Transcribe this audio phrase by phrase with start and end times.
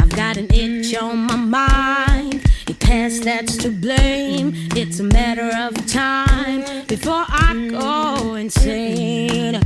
[0.00, 2.40] I've got an itch on my mind.
[2.68, 4.52] Your past that's to blame.
[4.76, 9.60] It's a matter of time before I go insane.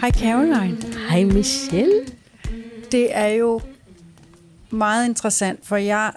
[0.00, 0.76] Hej Caroline.
[1.08, 2.06] Hej Michelle.
[2.92, 3.60] Det er jo
[4.70, 6.12] meget interessant, for jeg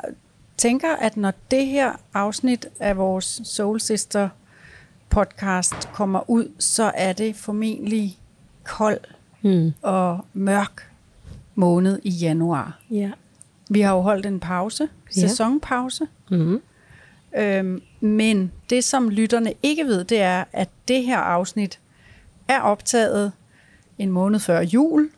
[0.62, 4.30] tænker, at når det her afsnit af vores Soul Sister
[5.09, 8.20] podcast kommer ud, så er det formentlig
[8.64, 9.00] kold
[9.44, 9.73] Mm.
[9.82, 10.92] og mørk
[11.55, 12.80] måned i januar.
[12.92, 13.11] Ja.
[13.70, 15.21] Vi har jo holdt en pause, Ja.
[15.21, 16.08] sæsonpause.
[16.32, 16.61] Mm.
[17.38, 21.80] Øhm, men det, som lytterne ikke ved, det er, at det her afsnit
[22.48, 23.32] er optaget
[23.98, 25.10] en måned før jul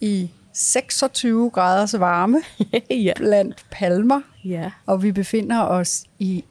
[0.00, 2.42] i 26 graders varme
[2.90, 3.12] ja.
[3.16, 4.70] blandt palmer, Ja.
[4.86, 6.44] og vi befinder os i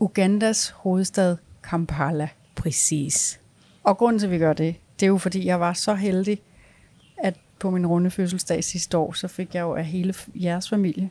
[0.00, 2.28] Ugandas hovedstad Kampala.
[2.56, 3.40] Præcis.
[3.84, 6.38] Og grunden til, at vi gør det, det er jo, fordi jeg var så heldig,
[7.18, 11.10] at på min runde fødselsdag sidste år, så fik jeg jo af hele jeres familie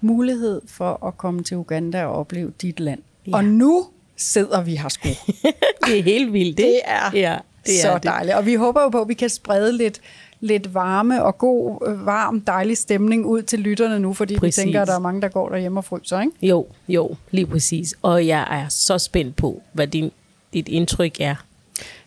[0.00, 3.00] mulighed for at komme til Uganda og opleve dit land.
[3.26, 3.36] Ja.
[3.36, 3.86] Og nu
[4.16, 5.08] sidder vi her sgu.
[5.86, 6.56] Det er helt vildt?
[6.58, 8.02] Det er ja, det så er det.
[8.04, 8.36] dejligt.
[8.36, 10.00] Og vi håber jo på, at vi kan sprede lidt,
[10.40, 14.58] lidt varme og god, øh, varm, dejlig stemning ud til lytterne nu, fordi Præcis.
[14.58, 16.32] vi tænker, at der er mange, der går derhjemme og fryser, ikke?
[16.42, 17.94] Jo, jo, lige præcis.
[18.02, 20.10] Og jeg er så spændt på, hvad din,
[20.52, 21.34] dit indtryk er.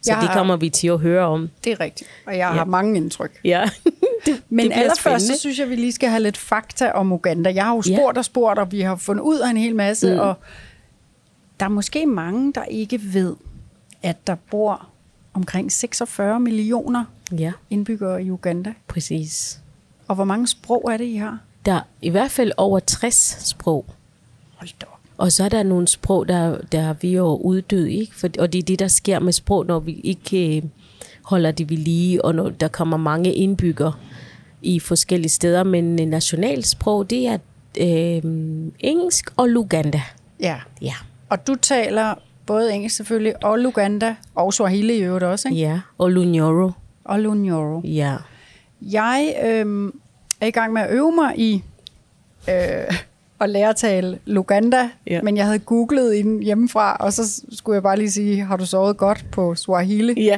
[0.01, 1.49] Så Jeg det har- kommer vi til at høre om.
[1.63, 2.09] Det er rigtigt.
[2.25, 2.57] Og jeg Ja.
[2.57, 3.31] har mange indtryk.
[3.43, 3.69] Ja.
[4.25, 7.53] det, Men det allerførst, så synes jeg, vi lige skal have lidt fakta om Uganda.
[7.53, 7.95] Jeg har jo Ja.
[7.95, 10.19] spurgt og spurgt, og vi har fundet ud af en hel masse, mm.
[10.19, 10.35] og
[11.59, 13.35] der er måske mange, der ikke ved,
[14.03, 14.85] at der bor
[15.33, 17.05] omkring 46 millioner
[17.39, 18.73] Ja, indbyggere i Uganda.
[18.87, 19.59] præcis.
[20.07, 21.39] Og hvor mange sprog er det, I har?
[21.65, 23.85] Der er i hvert fald over 60 sprog.
[24.55, 24.99] Hold da op.
[25.17, 28.15] Og så er der nogle sprog, der, der er vi jo uddød, ikke?
[28.15, 30.63] For, og det er det, der sker med sprog, når vi ikke øh,
[31.23, 33.93] holder det ved lige, og når der kommer mange indbyggere
[34.61, 35.63] i forskellige steder.
[35.63, 37.37] Men øh, nationalsprog, det er
[37.79, 38.31] øh,
[38.79, 40.01] engelsk og Luganda.
[40.39, 40.57] Ja.
[40.81, 40.93] Ja.
[41.29, 42.15] Og du taler
[42.45, 45.61] både engelsk selvfølgelig, og Luganda, og Swahili i øvrigt også, ikke?
[45.61, 46.71] Ja, og Lunyoro.
[47.05, 47.81] Og Lunyoro.
[47.83, 48.15] Ja.
[48.81, 49.99] Jeg øhm,
[50.41, 51.63] er i gang med at øve mig i
[52.49, 52.95] øh,
[53.39, 55.21] at lære at tale Luganda, Ja.
[55.21, 58.65] men jeg havde googlet inden hjemmefra, og så skulle jeg bare lige sige, har du
[58.65, 60.23] sovet godt på Swahili?
[60.23, 60.37] Ja.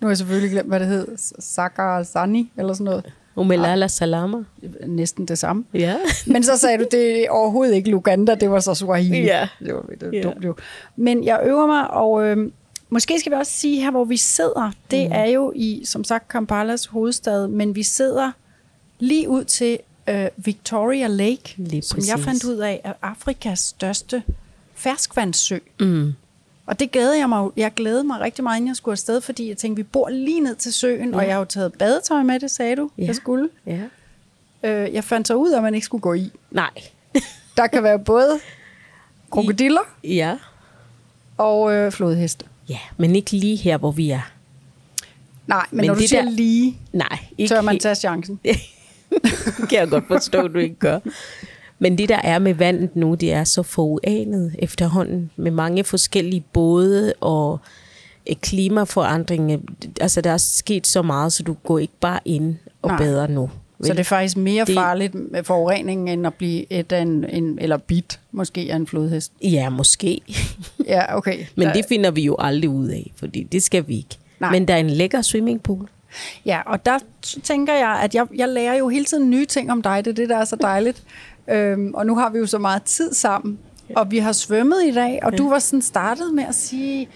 [0.00, 1.08] Nu har jeg selvfølgelig glemt, hvad det hed.
[1.38, 3.12] Sakar Sani, eller sådan noget.
[3.36, 4.38] Umelala salama.
[4.86, 5.64] Næsten det samme.
[5.74, 5.96] Ja.
[6.26, 9.20] Men så sagde du, det er overhovedet ikke Luganda, det var så Swahili.
[9.22, 9.48] Ja.
[9.64, 10.22] Det var det var Ja.
[10.22, 10.54] dumt jo.
[10.96, 12.50] Men jeg øver mig, og øh,
[12.92, 15.12] måske skal vi også sige her, hvor vi sidder, det mm.
[15.14, 18.32] er jo i, som sagt, Kampalas hovedstad, men vi sidder
[18.98, 19.78] lige ud til
[20.08, 22.24] øh, Victoria Lake, Lige som jeg præcis.
[22.24, 24.22] fandt ud af er Afrikas største
[24.74, 25.58] ferskvandssø.
[25.80, 26.12] Mm.
[26.66, 29.48] Og det glæder jeg mig, jeg glædede mig rigtig meget, inden jeg skulle afsted, fordi
[29.48, 31.16] jeg tænkte, vi bor lige ned til søen, ja.
[31.16, 33.04] og jeg har jo taget badetøj med det, sagde du, Ja.
[33.06, 33.48] jeg skulle.
[33.66, 33.80] Ja.
[34.62, 36.30] Øh, jeg fandt så ud af, at man ikke skulle gå i.
[36.50, 36.70] Nej.
[37.56, 38.38] Der kan være både
[39.32, 40.36] krokodiller Ja.
[41.38, 42.46] og øh, flodheste.
[42.68, 44.32] Ja, men ikke lige her, hvor vi er.
[45.46, 48.40] Nej, men, Men når du siger der- lige, Nej, ikke tør man tage chancen.
[48.44, 50.98] det kan jeg godt forstå, du ikke gør.
[51.78, 56.44] Men det, der er med vandet nu, det er så foruanet efterhånden, med mange forskellige
[56.52, 57.60] både og
[58.30, 59.58] øh, klimaforandringer.
[60.00, 62.98] Altså, der er sket så meget, så du går ikke bare ind og Nej.
[62.98, 63.50] bader nu.
[63.82, 67.24] Så det er faktisk mere Det- farligt med forurening, end at blive et af en,
[67.30, 69.32] en eller bit, måske af en flodhest.
[69.42, 70.20] Ja, måske.
[70.86, 71.38] Ja, okay.
[71.56, 74.16] Men Der- det finder vi jo aldrig ud af, fordi det skal vi ikke.
[74.40, 74.50] Nej.
[74.50, 75.88] Men der er en lækker swimmingpool.
[76.46, 76.98] Ja, og der
[77.42, 80.04] tænker jeg, at jeg, jeg lærer jo hele tiden nye ting om dig.
[80.04, 81.02] Det er det, der er så dejligt.
[81.50, 83.58] øhm, og nu har vi jo så meget tid sammen.
[83.96, 87.08] Og vi har svømmet i dag, og du var sådan startet med at sige,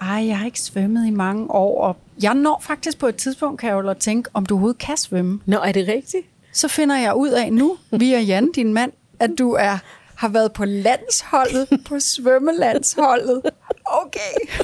[0.00, 1.80] ej, jeg har ikke svømmet i mange år.
[1.82, 5.40] Og jeg når faktisk på et tidspunkt, Carol, at tænke, om du overhovedet kan svømme.
[5.46, 6.26] Nå, er det rigtigt?
[6.52, 9.78] Så finder jeg ud af nu, via Jan, din mand, at du er
[10.14, 13.42] har været på landsholdet, på svømmelandsholdet.
[13.84, 14.60] Okay.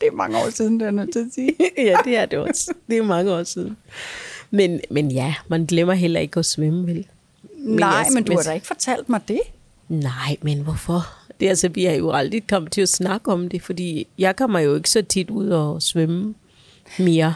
[0.00, 1.54] Det er mange år siden, det er jeg nødt til at sige.
[1.88, 2.72] ja, det er det også.
[2.88, 3.76] Det er mange år siden.
[4.50, 7.06] Men, men ja, man glemmer heller ikke at svømme, vel?
[7.58, 9.40] Nej, jeg- men du men- har da ikke fortalt mig det.
[9.88, 11.06] Nej, men hvorfor?
[11.40, 14.36] Det er altså, vi har jo aldrig kommet til at snakke om det, fordi jeg
[14.36, 16.34] kommer jo ikke så tit ud og svømme
[16.98, 17.34] mere.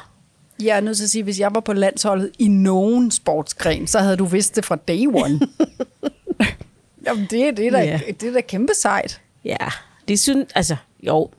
[0.63, 3.87] Jeg er nødt til at sige, at hvis jeg var på landsholdet i nogen sportsgren,
[3.87, 5.41] så havde du vidst det fra day one.
[7.07, 8.01] Jamen, det, er- det, er da, Ja.
[8.21, 9.21] det er da kæmpe sejt.
[9.45, 9.57] Ja,
[10.09, 11.31] det synes, altså, jo.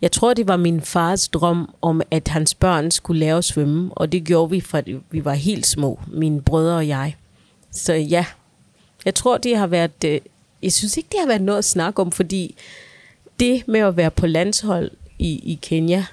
[0.00, 3.90] Jeg tror, det var min fars drøm om, at hans børn skulle lære at svømme,
[3.94, 7.16] og det gjorde vi, fra vi var helt små, mine brødre og jeg.
[7.72, 8.24] Så ja,
[9.04, 10.20] jeg tror, det har været, øh,
[10.64, 12.54] jeg synes ikke, det har været noget at snakke om, fordi
[13.40, 16.04] det med at være på landshold i, i Kenya,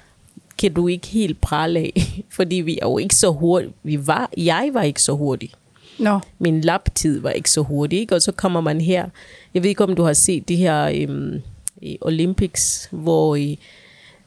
[0.58, 1.92] kan du ikke helt prale af,
[2.36, 3.72] fordi vi er jo ikke så hurtige.
[3.82, 5.50] Vi var, jeg var ikke så hurtig.
[5.98, 8.14] Nå, Min laptid var ikke så hurtig, ikke?
[8.14, 9.08] og så kommer man her.
[9.54, 11.42] Jeg ved ikke, om du har set det her øhm,
[11.80, 13.58] i Olympics, hvor i,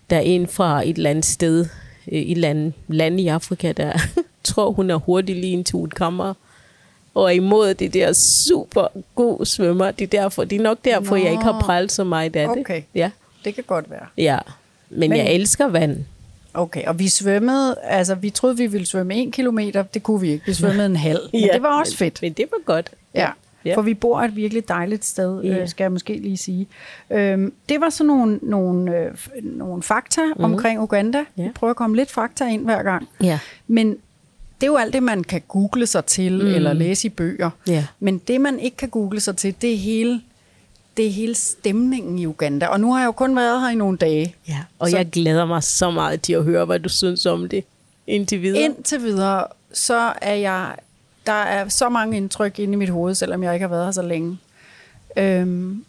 [0.09, 1.65] der er en fra et eller andet sted,
[2.11, 3.93] øh, et eller andet land i Afrika, der
[4.43, 6.33] tror, hun er hurtig lige ind til et kammer,
[7.15, 9.91] og er imod det der super god svømmer.
[9.91, 11.23] Det er, derfor, er nok derfor, Nå.
[11.23, 12.59] jeg ikke har prallet så meget af det.
[12.59, 12.81] Okay.
[12.95, 13.11] Ja,
[13.45, 14.05] det kan godt være.
[14.17, 14.37] ja.
[14.89, 15.97] Men, Men- jeg elsker vand.
[16.53, 19.83] Okay, og vi svømmede, altså vi troede, vi ville svømme en kilometer.
[19.83, 20.45] Det kunne vi ikke.
[20.45, 21.19] Vi svømmede en halv.
[21.33, 22.21] Men det var også fedt.
[22.21, 22.91] Men det var godt.
[23.15, 23.29] Ja,
[23.65, 23.75] Ja.
[23.75, 25.49] for vi bor et virkelig dejligt sted, Ja.
[25.61, 26.67] øh, skal jeg måske lige sige.
[27.09, 29.11] Øhm, det var sådan nogle, nogle, øh,
[29.43, 30.43] nogle fakta mm.
[30.43, 31.25] omkring Uganda.
[31.37, 31.43] Ja.
[31.43, 33.07] Vi prøver at komme lidt fakta ind hver gang.
[33.23, 33.39] Ja.
[33.67, 33.97] Men
[34.61, 36.47] det er jo alt det, man kan google sig til, mm.
[36.47, 37.49] eller læse i bøger.
[37.67, 37.85] Ja.
[37.99, 40.21] Men det, man ikke kan google sig til, det er hele,
[40.97, 42.67] det er hele stemningen i Uganda.
[42.67, 44.35] Og nu har jeg jo kun været her i nogle dage.
[44.47, 44.97] Ja, og så...
[44.97, 47.63] jeg glæder mig så meget til at høre, hvad du synes om det
[48.07, 48.61] indtil videre.
[48.61, 50.75] Indtil videre, så er jeg...
[51.25, 53.91] Der er så mange indtryk inde i mit hoved, selvom jeg ikke har været her
[53.91, 54.37] så længe.
[55.17, 55.85] Øhm,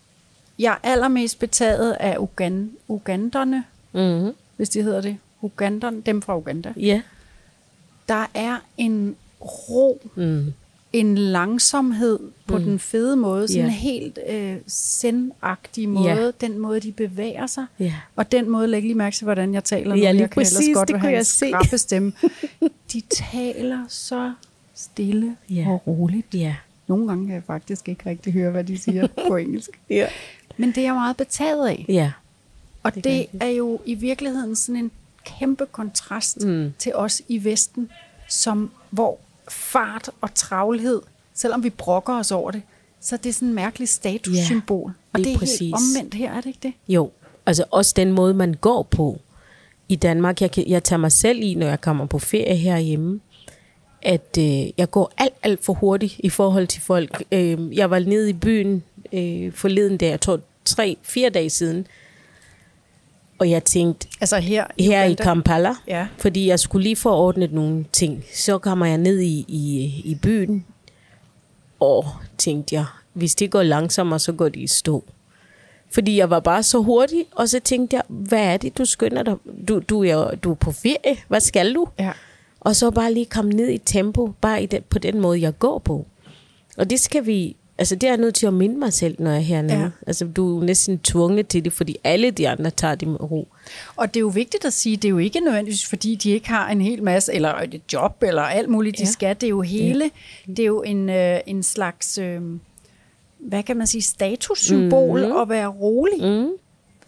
[0.58, 4.32] jeg er allermest betaget af Ugan, Uganderne, Mm-hmm.
[4.56, 5.16] hvis de hedder det.
[5.42, 6.72] Uganderne, dem fra Uganda.
[6.76, 7.00] Ja.
[8.08, 10.52] Der er en ro, Mm.
[10.92, 12.64] en langsomhed på mm.
[12.64, 13.76] den fede måde, sådan en Ja.
[13.76, 16.30] helt øh, sendagtig måde, Ja.
[16.40, 17.66] den måde, de bevæger sig.
[17.78, 17.94] Ja.
[18.16, 20.00] Og den måde, læg lige mærke til, hvordan jeg taler nu.
[20.02, 21.48] Ja, lige jeg kan ellers præcis, godt det have en jeg se.
[21.48, 22.12] skrappe stemme.
[22.92, 24.32] De taler så
[24.74, 25.68] stille Ja.
[25.68, 26.26] og roligt.
[26.34, 26.54] Ja.
[26.86, 29.70] Nogle gange kan jeg faktisk ikke rigtig høre, hvad de siger på engelsk.
[29.90, 30.06] Ja.
[30.56, 31.84] Men det er jeg meget betaget af.
[31.88, 32.12] Ja.
[32.82, 34.90] Og Det det er jo i virkeligheden sådan en
[35.38, 36.72] kæmpe kontrast Mm.
[36.78, 37.88] til os i Vesten,
[38.28, 39.18] som hvor
[39.48, 41.02] fart og travlhed,
[41.34, 42.62] selvom vi brokker os over det,
[43.00, 44.92] så det er sådan en mærkelig statussymbol.
[45.12, 45.58] og lige det er præcis.
[45.60, 46.72] helt omvendt her, er det ikke det?
[46.88, 47.10] Jo,
[47.46, 49.20] altså også den måde, man går på
[49.88, 50.40] i Danmark.
[50.42, 53.20] Jeg, jeg tager mig selv i, når jeg kommer på ferie herhjemme,
[54.02, 54.44] at øh,
[54.78, 57.22] jeg går alt, alt for hurtigt i forhold til folk.
[57.32, 61.86] Øh, jeg var nede i byen øh, forleden dag, jeg tror tre, fire dage siden,
[63.38, 65.14] og jeg tænkte, Altså her, her i.
[65.14, 66.06] Kampala, Ja.
[66.18, 68.24] fordi jeg skulle lige få ordnet nogle ting.
[68.34, 70.64] Så kommer jeg ned i, i, i byen,
[71.80, 72.04] og
[72.38, 75.04] tænkte jeg, hvis det går langsommere, så går det i stå.
[75.90, 79.22] Fordi jeg var bare så hurtig, og så tænkte jeg, hvad er det, du skynder
[79.22, 79.34] dig?
[79.68, 81.88] Du, du, er, du er på ferie, hvad skal du?
[81.98, 82.12] Ja.
[82.60, 85.58] Og så bare lige komme ned i tempo, bare i den, på den måde, jeg
[85.58, 86.06] går på.
[86.76, 89.30] Og det skal vi, altså det er jeg nødt til at minde mig selv, når
[89.30, 89.74] jeg er hernede.
[89.74, 89.80] Ja.
[89.80, 89.88] Ja.
[90.06, 93.48] Altså du er næsten tvunget til det, fordi alle de andre tager det med ro.
[93.96, 96.48] Og det er jo vigtigt at sige, det er jo ikke nødvendigvis, fordi de ikke
[96.48, 99.06] har en hel masse, eller et job, eller alt muligt, de Ja.
[99.10, 99.34] skal.
[99.34, 100.10] Det er jo hele,
[100.46, 102.40] det er jo en, øh, en slags, øh,
[103.38, 105.36] hvad kan man sige, statussymbol mm-hmm.
[105.40, 106.22] at være rolig.
[106.42, 106.50] Mm.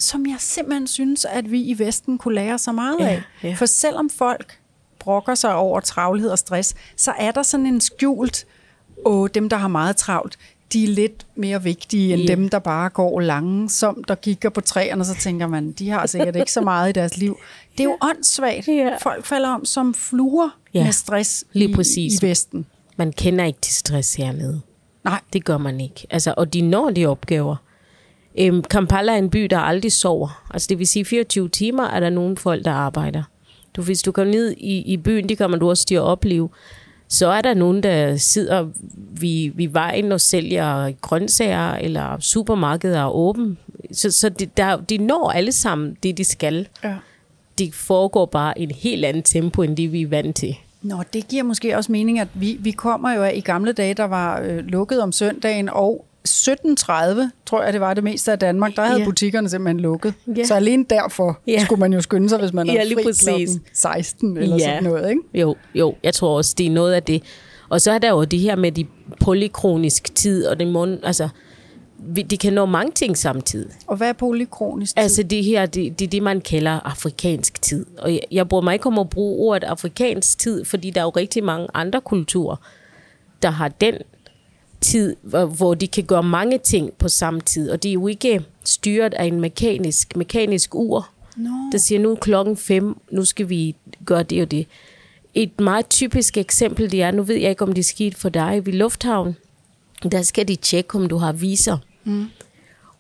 [0.01, 3.23] som jeg simpelthen synes, at vi i Vesten kunne lære så meget Ja, af.
[3.43, 3.55] ja.
[3.59, 4.59] For selvom folk
[4.99, 8.47] brokker sig over travlhed og stress, så er der sådan en skjult,
[9.05, 10.39] og dem, der har meget travlt,
[10.73, 12.35] de er lidt mere vigtige end Ja.
[12.35, 16.07] dem, der bare går langsomt og kigger på træerne, og så tænker man, de har
[16.07, 17.39] sikkert ikke så meget i deres liv.
[17.73, 18.69] Det er jo åndssvagt.
[18.69, 18.97] Ja.
[19.03, 22.23] Folk falder om som fluer Ja, med stress lige i, præcis.
[22.23, 22.67] i Vesten.
[22.97, 24.61] Man kender ikke til stress hernede.
[25.05, 25.21] Nej.
[25.33, 26.07] Det gør man ikke.
[26.11, 27.57] Altså, og de når de opgaver.
[28.39, 30.45] Øhm, Kampala er en by, der aldrig sover.
[30.51, 33.23] Altså det vil sige, 24 timer er der nogle folk, der arbejder.
[33.77, 36.49] Du, hvis du går ned i, i byen, det man du også styre opleve,
[37.09, 38.69] så er der nogen, der sidder
[39.21, 43.59] ved, ved vejen og sælger grøntsager, eller supermarkedet er åben.
[43.93, 46.69] Så, så de, der, de når alle sammen det, de skal.
[46.85, 46.95] Ja.
[47.59, 50.57] Det foregår bare i en helt anden tempo, end det vi er vant til.
[50.83, 53.95] Nå, det giver måske også mening, at vi, vi kommer jo af i gamle dage,
[53.95, 58.39] der var øh, lukket om søndagen, og 17.30, tror jeg, det var det meste af
[58.39, 59.05] Danmark, der havde Ja.
[59.05, 60.15] butikkerne simpelthen lukket.
[60.37, 60.45] Ja.
[60.45, 61.65] Så alene derfor Ja.
[61.65, 63.25] skulle man jo skynde sig, hvis man Ja, havde lige fri præcis.
[63.29, 65.23] klokken 16 eller sådan noget, ikke?
[65.35, 67.23] Jo, jo, jeg tror også, det er noget af det.
[67.69, 68.87] Og så er der jo det her med de
[69.21, 71.29] polykronisk tid, og den måned, altså,
[72.31, 73.71] de kan nå mange ting samtidig.
[73.87, 75.03] Og hvad er polykronisk tid?
[75.03, 77.87] Altså det her, det, det er det, man kalder afrikansk tid.
[77.99, 81.05] Og jeg, jeg bruger mig ikke om at bruge ordet afrikansk tid, fordi der er
[81.05, 82.57] jo rigtig mange andre kulturer,
[83.43, 83.95] der har den
[84.81, 85.17] tid,
[85.57, 87.71] hvor, de kan gøre mange ting på samme tid.
[87.71, 91.51] Og det er jo ikke styret af en mekanisk, mekanisk ur, Nå.
[91.73, 94.67] der siger, nu er klokken fem, nu skal vi gøre det og det.
[95.35, 98.29] Et meget typisk eksempel, det er, nu ved jeg ikke, om det er sket for
[98.29, 99.37] dig ved Lufthavn,
[100.13, 101.79] der skal de tjekke, om du har viser.
[102.05, 102.27] Mm.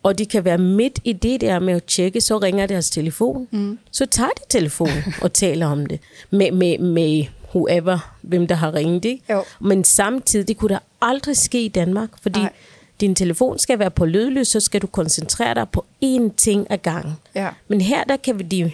[0.03, 3.49] Og de kan være midt i det der med at tjekke, så ringer deres telefon.
[3.51, 3.79] Mm.
[3.91, 8.75] Så tager de telefonen og taler om det med, med, med whoever, hvem der har
[8.75, 9.05] ringet.
[9.05, 9.23] Ikke?
[9.33, 9.43] Jo.
[9.61, 12.49] Men samtidig, det kunne da aldrig ske i Danmark, fordi Nej.
[12.49, 12.55] Ej.
[13.01, 16.79] din telefon skal være på lydløs, så skal du koncentrere dig på én ting ad
[16.79, 17.13] gangen.
[17.35, 17.49] Ja.
[17.69, 18.73] Men her, der kan vi de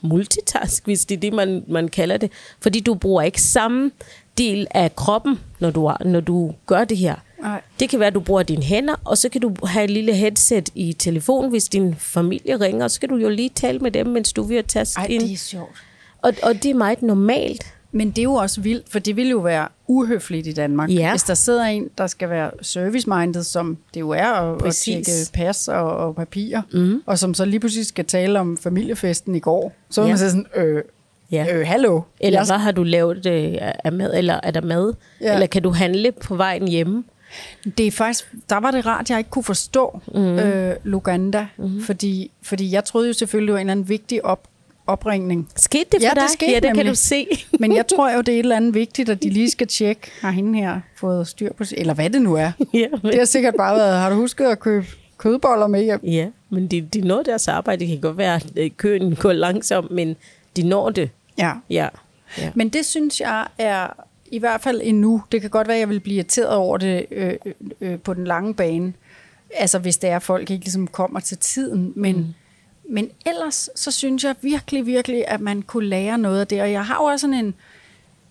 [0.00, 2.30] multitask, hvis det er det, man, man kalder det.
[2.60, 3.90] Fordi du bruger ikke samme
[4.38, 7.14] del af kroppen, når du, når du gør det her.
[7.42, 7.60] Nej.
[7.80, 10.14] Det kan være, at du bruger dine hænder, og så kan du have et lille
[10.14, 13.90] headset i telefonen, hvis din familie ringer, og så kan du jo lige tale med
[13.90, 15.22] dem, mens du er ved at taste Ej, ind.
[15.22, 15.70] det er sjovt.
[16.22, 17.66] Og, og det er meget normalt.
[17.96, 21.10] Men det er jo også vildt, for det ville jo være uhøfligt i Danmark, Ja.
[21.10, 25.06] hvis der sidder en, der skal være service-minded, som det jo er, og Præcis.
[25.06, 27.02] tjekke pas og, og papirer, mm.
[27.06, 29.72] og som så lige pludselig skal tale om familiefesten i går.
[29.90, 30.12] Så vil Ja.
[30.12, 30.82] man sige sådan, øh,
[31.32, 31.46] Ja.
[31.54, 32.00] øh, hallo.
[32.20, 34.92] Eller Jeg- hvad har du lavet øh, af mad, eller er der mad?
[35.20, 35.34] Ja.
[35.34, 37.04] Eller kan du handle på vejen hjemme?
[37.78, 40.20] Det er faktisk, der var det rart, at jeg ikke kunne forstå mm.
[40.38, 41.82] øh, Luganda, mm.
[41.82, 44.48] fordi, fordi jeg troede jo selvfølgelig, det var en eller anden vigtig op,
[44.86, 45.48] opringning.
[45.56, 46.30] Skete det for Ja, det dig?
[46.30, 46.90] skete ja, det kan nemlig.
[46.90, 47.26] du se.
[47.60, 50.10] Men jeg tror jo, det er et eller andet vigtigt, at de lige skal tjekke,
[50.20, 52.52] har hende her fået styr på sig, eller hvad det nu er.
[52.74, 54.86] ja, men, Det har sikkert bare været, har du husket at købe
[55.18, 56.00] kødboller med hjem?
[56.02, 57.80] ja, men de, de når deres arbejde.
[57.80, 60.16] Det kan godt være, at øh, køen går langsomt, men
[60.56, 61.10] de når det.
[61.38, 61.52] Ja.
[61.70, 61.88] Ja.
[62.38, 62.50] ja.
[62.54, 63.86] Men det synes jeg er
[64.30, 65.22] i hvert fald endnu.
[65.32, 68.14] Det kan godt være, at jeg vil blive irriteret over det øh, øh, øh, på
[68.14, 68.92] den lange bane.
[69.54, 71.92] Altså hvis det er, at folk ikke ligesom kommer til tiden.
[71.96, 72.24] Men, mm.
[72.90, 76.60] Men ellers så synes jeg virkelig, virkelig, at man kunne lære noget af det.
[76.62, 77.54] Og jeg har jo også sådan en...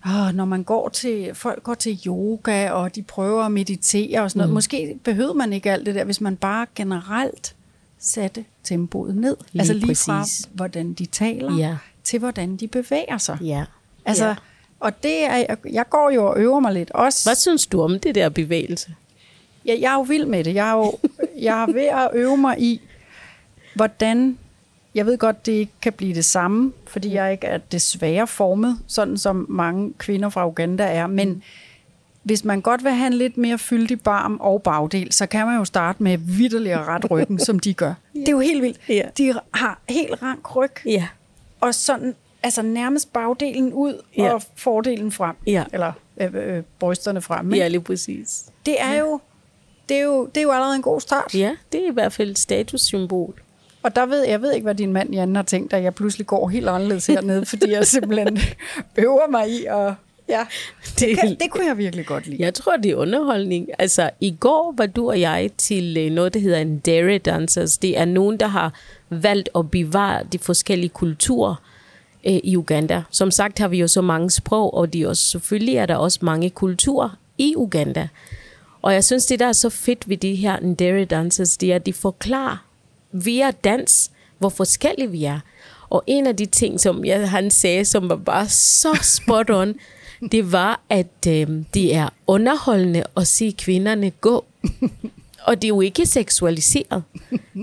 [0.06, 4.30] Åh, når man går til, folk går til yoga, og de prøver at meditere og
[4.30, 4.50] sådan noget.
[4.50, 4.54] Mm.
[4.54, 7.54] Måske behøver man ikke alt det der, hvis man bare generelt
[7.98, 9.36] satte tempoet ned.
[9.52, 10.48] Lige altså lige fra, præcis.
[10.52, 11.76] hvordan de taler, Ja.
[12.04, 13.38] til hvordan de bevæger sig.
[13.40, 13.64] ja.
[14.04, 14.30] Altså, ja.
[14.30, 14.36] ja.
[14.80, 17.28] og det er, jeg går jo og øver mig lidt også.
[17.28, 18.94] Hvad synes du om det der bevægelse?
[19.64, 20.54] Jeg, jeg er jo vild med det.
[20.54, 20.98] Jeg er jo
[21.38, 22.80] jeg er ved at øve mig i,
[23.74, 24.38] hvordan...
[24.96, 28.78] Jeg ved godt, det ikke kan blive det samme, fordi jeg ikke er desværre formet,
[28.86, 31.06] sådan som mange kvinder fra Uganda er.
[31.06, 31.42] Men
[32.22, 35.58] hvis man godt vil have en lidt mere fyldig barm og bagdel, så kan man
[35.58, 37.94] jo starte med vidderlig at ret ryggen, som de gør.
[38.14, 38.78] Det er jo helt vildt.
[38.88, 39.02] Ja.
[39.18, 41.06] De har helt rank ryg, Ja.
[41.60, 44.32] og sådan altså nærmest bagdelen ud Ja.
[44.34, 45.36] og fordelen frem.
[45.46, 45.64] Ja.
[45.72, 47.44] Eller øh, øh, brysterne frem.
[47.44, 48.44] Men Ja, lige præcis.
[48.66, 49.20] det er jo
[49.88, 51.34] det er jo, det er jo allerede en god start.
[51.34, 53.34] Ja, det er i hvert fald et statussymbol.
[53.86, 56.26] Og der ved jeg ved ikke, hvad din mand Jan har tænkt, at jeg pludselig
[56.26, 58.38] går helt anderledes hernede, fordi jeg simpelthen
[59.04, 59.92] øver mig i at...
[60.28, 60.46] Ja,
[60.98, 62.42] det, kan, det kunne jeg virkelig godt lide.
[62.42, 63.68] Jeg tror, det er underholdning.
[63.78, 67.78] Altså, i går var du og jeg til øh, noget, der hedder en Dairy Dancers.
[67.78, 68.72] Det er nogen, der har
[69.08, 71.54] valgt at bevare de forskellige kulturer
[72.26, 73.02] øh, i Uganda.
[73.10, 76.18] Som sagt har vi jo så mange sprog, og de også, selvfølgelig er der også
[76.22, 78.08] mange kulturer i Uganda.
[78.82, 81.76] Og jeg synes, det der er så fedt ved de her Ndere Dancers, det er,
[81.76, 82.65] at de forklarer
[83.24, 85.40] via dans, hvor forskellige vi er.
[85.90, 89.74] Og en af de ting, som jeg, han sagde, som var bare så spot on,
[90.32, 94.44] det var, at øh, det er underholdende at se kvinderne gå.
[95.42, 97.02] Og det er jo ikke seksualiseret.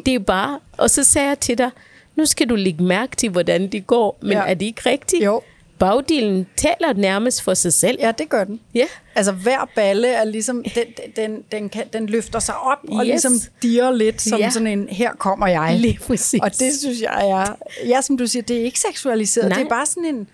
[0.05, 0.59] Det er bare...
[0.77, 1.69] Og så sagde jeg til dig,
[2.15, 4.17] nu skal du lægge mærke til, hvordan det går.
[4.21, 4.37] Men Ja.
[4.43, 4.49] ja.
[4.49, 5.23] er det ikke rigtigt?
[5.23, 5.41] Jo.
[5.87, 7.97] Bagdelen taler nærmest for sig selv.
[8.01, 8.59] Ja, det gør den.
[8.75, 8.85] Ja.
[9.15, 10.85] Altså hver balle er ligesom, den,
[11.15, 13.07] den, den, kan, den løfter sig op og Yes.
[13.07, 14.49] ligesom dirrer lidt som Ja.
[14.49, 15.77] sådan en, her kommer jeg.
[15.79, 16.39] Lige præcis.
[16.43, 17.55] Og det synes jeg er,
[17.87, 19.57] ja som du siger, det er ikke seksualiseret, Nej.
[19.57, 20.27] det er bare sådan en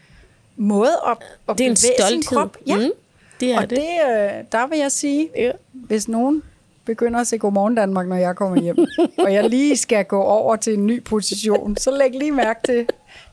[0.57, 1.17] måde at,
[1.49, 2.23] at Det er en bevæge sin stolthed.
[2.23, 2.57] krop.
[2.67, 2.75] Ja.
[2.77, 2.91] Mm.
[3.39, 3.77] Det er og det.
[3.77, 5.51] det, øh, der vil jeg sige, Ja.
[5.73, 6.43] hvis nogen
[6.85, 8.77] begynder at se Godmorgen Danmark, når jeg kommer hjem,
[9.19, 12.85] og jeg lige skal gå over til en ny position, så læg lige mærke til,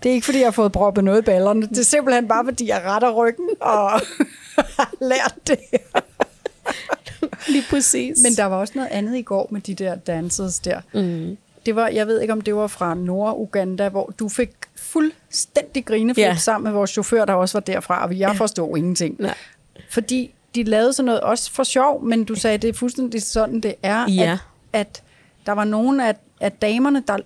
[0.02, 1.62] det er ikke fordi, jeg har fået proppet noget i ballerne.
[1.66, 3.90] Det er simpelthen bare fordi, jeg retter ryggen og
[4.78, 5.58] har lært det.
[7.48, 8.18] Lige præcis.
[8.22, 10.80] Men der var også noget andet i går med de der dancers der.
[10.94, 11.36] Mm.
[11.66, 16.22] Det var, jeg ved ikke, om det var fra Nord-Uganda, hvor du fik fuldstændig grineflip
[16.24, 16.28] Ja.
[16.28, 16.36] ja.
[16.36, 19.16] sammen med vores chauffør, der også var derfra, og jeg forstod ingenting.
[19.18, 19.34] Nej.
[19.90, 23.60] Fordi de lavede sådan noget også for sjov, men du sagde, det er fuldstændig sådan,
[23.60, 24.38] det er, Ja.
[24.72, 25.02] at, at
[25.46, 27.24] der var nogle af, af damerne, der løb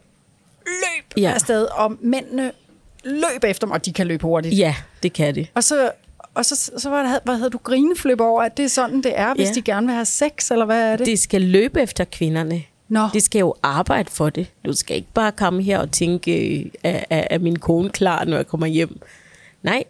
[1.17, 1.23] Ja.
[1.23, 1.31] ja.
[1.35, 2.53] afsted, og mændene
[3.05, 4.59] løb efter dem, og de kan løbe hurtigt.
[4.59, 5.49] Ja, det kan det.
[5.55, 5.91] Og så,
[6.35, 9.13] og så, så var det, hvad havde du grineflip over, at det er sådan, det
[9.19, 9.53] er, hvis Ja.
[9.55, 11.07] de gerne vil have sex, eller hvad er det?
[11.07, 12.63] De skal løbe efter kvinderne.
[12.89, 13.09] Nå.
[13.13, 14.47] De skal jo arbejde for det.
[14.67, 18.25] Du skal ikke bare komme her og tænke, øh, er, er, er min kone klar,
[18.25, 19.01] når jeg kommer hjem?
[19.63, 19.85] Nej,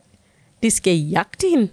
[0.62, 1.68] de skal jagte hende.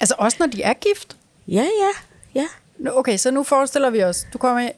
[0.00, 1.16] Altså også når de er gift?
[1.48, 1.90] Ja, ja,
[2.34, 2.46] ja.
[2.92, 4.72] Okay, så nu forestiller vi os, du kommer hjem,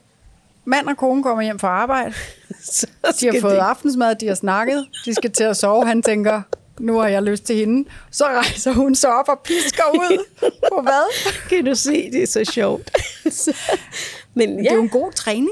[0.64, 2.14] mand og kone kommer hjem fra arbejde,
[3.20, 6.42] de har fået aftensmad, de har snakket, de skal til at sove, han tænker,
[6.80, 7.88] nu har jeg lyst til hende.
[8.10, 10.24] Så rejser hun sig op og pisker ud
[10.72, 11.24] på hvad?
[11.50, 12.90] Kan du se, det er så sjovt.
[14.34, 15.50] Men Det ja, er jo en god træning.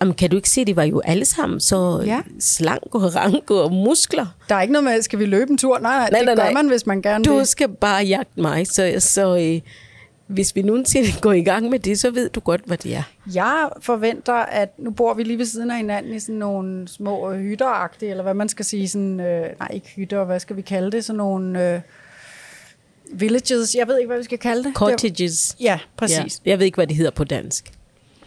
[0.00, 2.20] Jamen, kan du ikke se, de var jo alle sammen så Ja.
[2.40, 4.26] slanke og ranke og muskler.
[4.48, 5.78] Der er ikke noget med, skal vi løbe en tur?
[5.78, 6.52] Nej, nej, Nej, det nej, gør nej.
[6.52, 7.46] man, hvis man gerne Du vil.
[7.46, 9.60] skal bare jagte mig, så, så øh,
[10.26, 13.02] hvis vi nogensinde går i gang med det, så ved du godt, hvad det er.
[13.34, 17.32] Jeg forventer, at nu bor vi lige ved siden af hinanden i sådan nogle små
[17.32, 20.62] øh, hytteragtige, eller hvad man skal sige, sådan, øh, nej ikke hytter, hvad skal vi
[20.62, 21.80] kalde det, sådan nogle øh,
[23.12, 24.74] villages, jeg ved ikke, hvad vi skal kalde det.
[24.74, 25.56] Cottages.
[25.60, 26.40] Ja, præcis.
[26.44, 26.50] Ja.
[26.50, 27.72] Jeg ved ikke, hvad det hedder på dansk.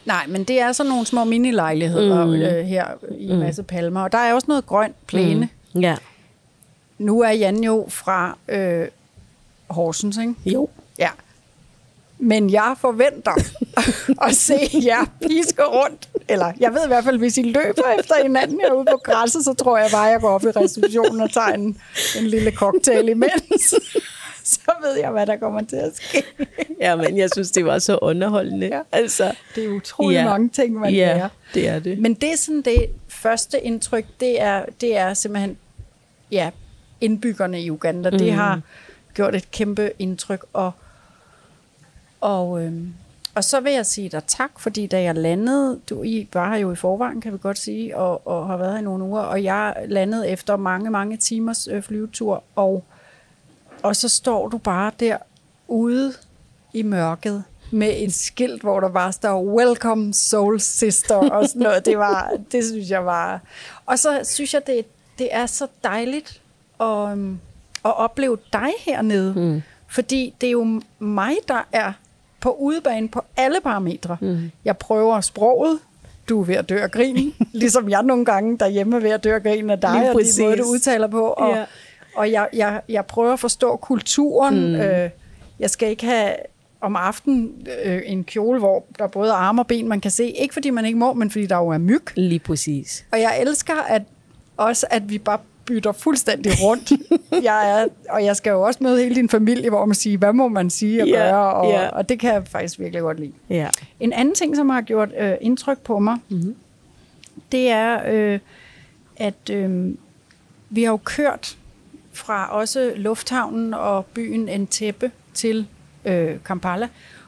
[0.05, 2.33] Nej, men det er sådan nogle små mini-lejligheder mm.
[2.33, 2.85] øh, her
[3.17, 5.49] i en masse palmer, og der er også noget grønt plæne.
[5.73, 5.81] Mm.
[5.81, 5.95] Ja.
[6.97, 8.87] Nu er Jan jo fra øh,
[9.67, 10.33] Horsens, ikke?
[10.45, 10.69] Jo.
[10.99, 11.09] Ja.
[12.19, 13.31] Men jeg forventer
[14.27, 16.09] at se jer piske rundt.
[16.29, 19.53] Eller jeg ved i hvert fald, hvis I løber efter hinanden herude på græsset, så
[19.53, 21.77] tror jeg bare, jeg går op i receptionen og tager en,
[22.19, 23.73] en lille cocktail imens.
[24.43, 26.23] så ved jeg, hvad der kommer til at ske.
[26.79, 28.67] Ja, men jeg synes, det var så underholdende.
[28.67, 28.81] Ja.
[28.91, 31.29] Altså, Det er utrolig mange ting, man ja, lærer.
[31.53, 31.99] det er det.
[31.99, 35.57] Men det er sådan det første indtryk, det er, det er simpelthen,
[36.31, 36.49] ja,
[37.01, 38.09] indbyggerne i Uganda.
[38.09, 38.17] Mm.
[38.17, 38.61] Det har
[39.13, 40.71] gjort et kæmpe indtryk, og,
[42.21, 42.93] og, øhm,
[43.35, 46.57] og så vil jeg sige dig tak, fordi da jeg landede, du I var her
[46.57, 49.21] jo i forvejen, kan vi godt sige, og, og har været her i nogle uger,
[49.21, 52.83] og jeg landede efter mange, mange timers øh, flyvetur, og,
[53.83, 55.17] og så står du bare der
[55.67, 56.13] ude
[56.73, 61.85] i mørket med et skilt, hvor der bare står Welcome Soul Sister og sådan noget.
[61.85, 63.41] Det, var, det synes jeg var...
[63.85, 64.85] Og så synes jeg, det,
[65.19, 66.41] det er så dejligt
[66.79, 67.39] at, øhm,
[67.85, 69.33] at opleve dig hernede.
[69.35, 69.61] Mm.
[69.87, 71.93] Fordi det er jo mig, der er
[72.39, 74.17] på udebane på alle parametre.
[74.21, 74.51] Mm.
[74.65, 75.79] Jeg prøver sproget.
[76.29, 77.33] Du er ved at dø af grin.
[77.53, 80.15] ligesom jeg nogle gange derhjemme er ved at dø af grin af dig, Lige og
[80.15, 80.35] præcis.
[80.35, 81.27] de måde, du udtaler på.
[81.27, 81.63] Og, Ja.
[82.15, 84.67] og jeg, jeg, jeg prøver at forstå kulturen.
[84.67, 84.75] Mm.
[84.75, 85.09] Øh,
[85.59, 86.33] jeg skal ikke have
[86.81, 90.23] om aftenen øh, en kjole, hvor der er både arme og ben, man kan se.
[90.25, 92.03] Ikke fordi man ikke må, men fordi der jo er myg.
[92.15, 93.05] Lige præcis.
[93.11, 94.01] Og jeg elsker at,
[94.57, 96.91] også, at vi bare bytter fuldstændig rundt.
[97.43, 100.33] jeg er, og jeg skal jo også møde hele din familie, hvor man siger, hvad
[100.33, 101.87] må man sige og Ja, gøre, og, ja.
[101.87, 103.33] og det kan jeg faktisk virkelig godt lide.
[103.49, 103.69] Ja.
[103.99, 106.55] En anden ting, som har gjort øh, indtryk på mig, mm-hmm.
[107.51, 108.39] det er, øh,
[109.17, 109.93] at øh,
[110.69, 111.57] vi har jo kørt
[112.13, 115.67] fra også lufthavnen og byen Entebbe til
[116.05, 116.87] øh, Kampala,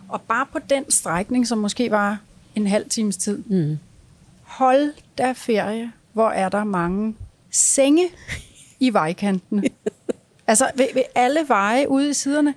[0.09, 2.17] og bare på den strækning, som måske var
[2.55, 3.77] en halv times tid, mm.
[4.43, 7.15] hold da ferie, hvor er der mange
[7.51, 8.03] senge
[8.79, 9.63] i vejkanten.
[10.47, 12.53] altså ved, ved alle veje ude i siderne,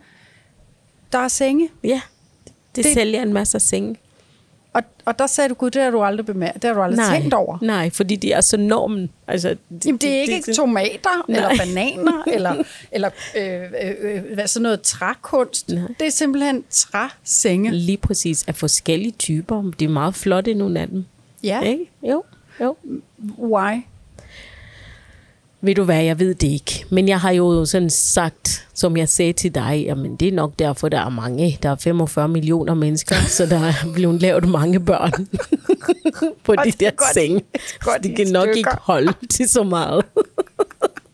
[1.12, 1.68] der er senge.
[1.84, 2.00] Ja,
[2.44, 3.96] det, Det- det sælger en masse senge.
[4.74, 6.96] Og, og der sagde du, gud, det har du aldrig bemærket, det har du aldrig
[7.06, 7.58] nej, tænkt over.
[7.62, 9.10] Nej, fordi de er så normen.
[9.26, 11.36] Altså, de, Jamen, det er ikke de- tomater, Nej.
[11.38, 13.62] eller bananer, eller, eller øh,
[14.02, 15.68] øh, hvad, sådan noget trækunst.
[15.68, 15.82] Nej.
[16.00, 17.70] Det er simpelthen træsenge.
[17.70, 19.62] Lige præcis af forskellige typer.
[19.78, 21.04] Det er meget flotte, nogle af dem.
[21.42, 21.90] Ja, Ikke?
[22.02, 22.24] Jo,
[22.60, 22.76] jo.
[23.38, 23.76] why?
[25.64, 26.84] Ved du hvad, jeg ved det ikke.
[26.90, 30.52] Men jeg har jo sådan sagt, som jeg sagde til dig, jamen det er nok
[30.58, 31.58] derfor, der er mange.
[31.62, 35.12] Der er 45 millioner mennesker, så der er blevet lavet mange børn
[36.44, 37.42] på de er der godt- senge.
[37.80, 38.56] godt de kan nok stykker.
[38.56, 40.04] ikke holde til så meget.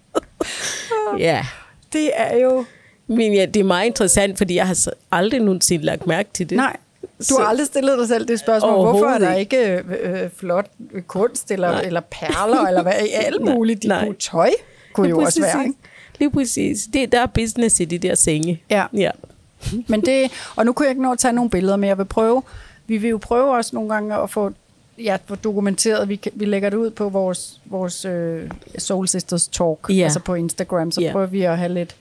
[1.19, 1.47] ja,
[1.93, 2.65] Det er jo...
[3.07, 6.57] men ja, det er meget interessant, fordi jeg har aldrig nogensinde lagt mærke til det.
[6.57, 8.73] Nej, du har aldrig stillet dig selv det spørgsmål.
[8.73, 10.67] Hvorfor er der ikke øh, øh, flot
[11.07, 12.93] kunst, eller, eller perler, eller hvad?
[13.27, 13.83] Alt Nej, muligt.
[13.83, 14.05] De nej.
[14.05, 14.51] kunne tøj
[14.93, 15.79] kunne jo også være, ikke?
[16.19, 16.89] Lige præcis.
[16.93, 18.63] Det, der er business i de der senge.
[18.71, 18.87] Ja.
[18.97, 19.11] ja.
[19.89, 22.05] Men det, og nu kunne jeg ikke nå at tage nogle billeder, men jeg vil
[22.05, 22.43] prøve.
[22.87, 24.53] Vi vil jo prøve også nogle gange at få
[24.99, 26.09] ja, få dokumenteret.
[26.09, 29.95] Vi, vi lægger det ud på vores, vores øh, Soul Sisters Talk, Ja.
[30.05, 31.13] altså på Instagram, så Ja.
[31.13, 31.97] prøver vi at have lidt...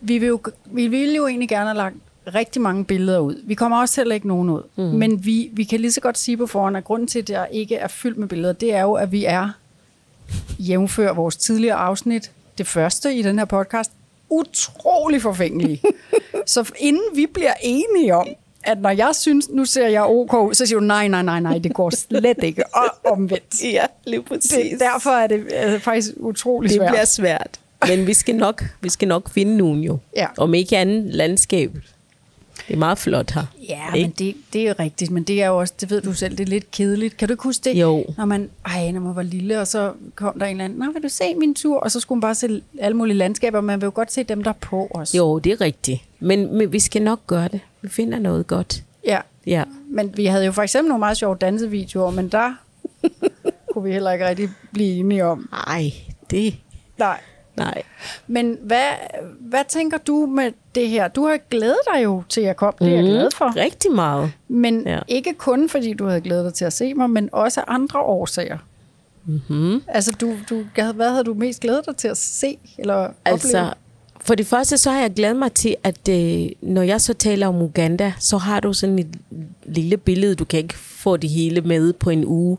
[0.00, 1.96] Vi vil, jo, vi vil jo egentlig gerne have lagt
[2.34, 3.42] rigtig mange billeder ud.
[3.44, 4.62] Vi kommer også til at lægge nogen ud.
[4.76, 4.82] Mm.
[4.84, 7.46] Men vi, vi kan lige så godt sige på forhånd, at grunden til, at der
[7.46, 9.48] ikke er fyldt med billeder, det er jo, at vi er,
[10.58, 13.92] jævnfør vores tidligere afsnit, det første i den her podcast,
[14.30, 15.82] utrolig forfængelige.
[16.46, 18.26] så inden vi bliver enige om,
[18.64, 21.58] at når jeg synes, nu ser jeg OK så siger du, nej, nej, nej, nej,
[21.58, 22.62] det går slet ikke.
[23.04, 23.64] Og omvendt.
[23.64, 26.90] Ja, lige Det, derfor er det øh, faktisk utrolig det svært.
[26.90, 27.60] bliver svært.
[27.88, 29.98] Men vi skal nok, vi skal nok finde nogen jo.
[30.16, 30.26] Ja.
[30.38, 31.70] Om ikke andet landskab.
[32.68, 33.42] Det er meget flot her.
[33.68, 34.06] Ja, Ikke?
[34.08, 36.36] men det, det er jo rigtigt, men det er jo også, det ved du selv,
[36.38, 37.16] det er lidt kedeligt.
[37.16, 37.80] Kan du ikke huske det?
[37.80, 38.04] Jo.
[38.18, 40.92] Når man, ej, når man var lille, og så kom der en eller anden, Nå,
[40.92, 41.80] vil du se min tur?
[41.80, 44.42] Og så skulle man bare se alle mulige landskaber, man vil jo godt se dem,
[44.44, 45.14] der er på os.
[45.14, 46.00] Jo, det er rigtigt.
[46.20, 47.60] Men, men vi skal nok gøre det.
[47.82, 48.82] Vi finder noget godt.
[49.06, 49.64] Ja, Ja.
[49.90, 52.52] men vi havde jo for eksempel nogle meget sjove dansevideoer, men der
[53.72, 55.48] kunne vi heller ikke rigtig blive enige om.
[55.66, 55.92] Ej,
[56.30, 56.54] det...
[56.98, 57.20] Nej.
[57.56, 57.82] Nej.
[58.26, 58.82] Men hvad,
[59.40, 61.08] hvad tænker du med det her?
[61.08, 63.56] Du har glædet dig jo til at komme, det er jeg glad for.
[63.56, 64.32] Rigtig meget.
[64.48, 64.98] Men Ja.
[65.08, 68.00] ikke kun fordi du havde glædet dig til at se mig, men også af andre
[68.00, 68.58] årsager.
[69.26, 69.82] Mm-hmm.
[69.88, 70.64] Altså, du, du,
[70.94, 73.74] hvad havde du mest glædet dig til at se eller Altså, opleve?
[74.20, 77.46] for det første, så har jeg glædet mig til, at øh, når jeg så taler
[77.46, 79.14] om Uganda, så har du sådan et
[79.64, 80.34] lille billede.
[80.34, 82.58] Du kan ikke få det hele med på en uge,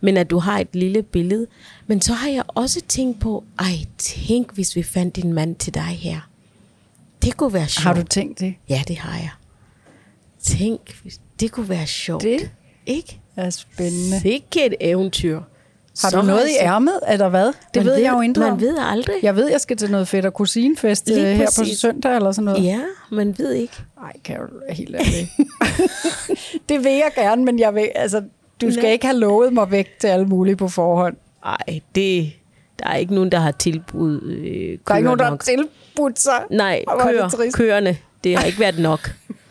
[0.00, 1.46] men at du har et lille billede.
[1.86, 5.74] Men så har jeg også tænkt på, ej, tænk, hvis vi fandt en mand til
[5.74, 6.20] dig her.
[7.22, 7.84] Det kunne være sjovt.
[7.84, 8.54] Har du tænkt det?
[8.68, 9.30] Ja, det har jeg.
[10.42, 12.22] Tænk, hvis det kunne være sjovt.
[12.22, 12.50] Det
[12.86, 13.20] Ikke?
[13.36, 14.20] er spændende.
[14.20, 15.40] Sikke et eventyr.
[16.00, 17.46] Har Så du noget i ærmet, eller hvad?
[17.46, 19.14] Det Man ved, jeg jo intet Man ved aldrig.
[19.22, 21.78] Jeg ved, jeg skal til noget fedt og kusinefest Lige øh, her på præcis.
[21.78, 22.64] søndag eller sådan noget.
[22.64, 23.74] Ja, man ved ikke.
[24.00, 25.30] Nej, kan jeg helt ærlig.
[26.68, 28.22] det vil jeg gerne, men jeg vil, altså,
[28.60, 28.92] du skal Nej.
[28.92, 31.16] ikke have lovet mig væk til alle mulige på forhånd.
[31.44, 32.32] Ej, det,
[32.78, 35.36] der er ikke nogen, der har tilbudt øh, køer Der er ikke nogen, der har
[35.36, 36.42] tilbudt sig.
[36.50, 37.56] Nej, det køer, trist.
[37.56, 39.00] køerne, det har ikke været nok.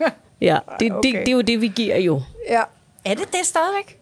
[0.40, 0.98] Ja, det, okay.
[0.98, 1.08] Okay.
[1.12, 2.22] det, det er jo det, vi giver jo.
[2.48, 2.62] Ja.
[3.04, 3.98] Er det det stadigvæk?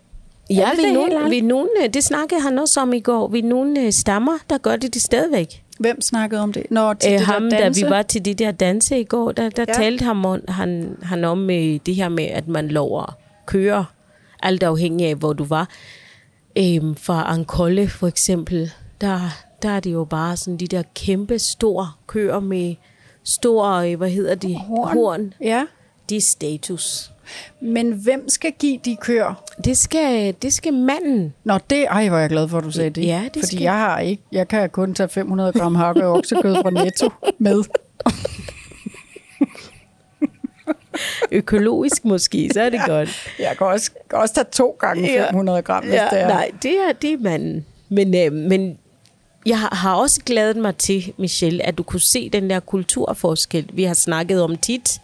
[0.51, 3.29] Ja, det vi det, nogen, vi nogen, øh, det snakkede han også om i går,
[3.29, 5.63] vi nogle øh, stammer, der gør det, det stadigvæk.
[5.79, 6.67] Hvem snakkede om det?
[6.71, 7.85] Når til Øh, det ham, der da danse?
[7.85, 9.73] vi var til de der danse i går, der, der Ja.
[9.73, 13.17] talte ham om, han, han om øh, det her med, at man lover
[13.47, 13.85] kører,
[14.43, 15.69] alt afhængig af, hvor du var.
[16.59, 18.71] Øhm, fra Ankolle for eksempel,
[19.01, 19.21] der,
[19.63, 22.75] der er det jo bare sådan de der kæmpe store køer med
[23.25, 24.55] store, øh, hvad hedder de?
[24.57, 24.93] Horn.
[24.97, 25.35] Horn.
[25.41, 25.65] Ja.
[26.09, 27.11] Det er status.
[27.63, 29.35] Men hvem skal give de køer?
[29.65, 31.35] Det skal, det skal manden.
[31.45, 33.05] Nå, det, ej, er jeg glad for, at du sagde det.
[33.07, 36.13] Ja, det Fordi skal- jeg har ikke, jeg kan kun tage 500 gram hakke og
[36.13, 37.65] oksekød fra Netto med.
[41.33, 43.29] Økologisk måske, så er det godt.
[43.39, 45.27] Jeg kan også, kan også tage to gange Ja.
[45.31, 46.29] 500 gram, hvis det er.
[46.29, 47.67] Nej, det er, det er manden.
[47.89, 48.79] Men, øh, men
[49.47, 53.85] jeg har- også glædet mig til, Michelle, at du kunne se den der kulturforskel, vi
[53.85, 55.01] har snakket om tit.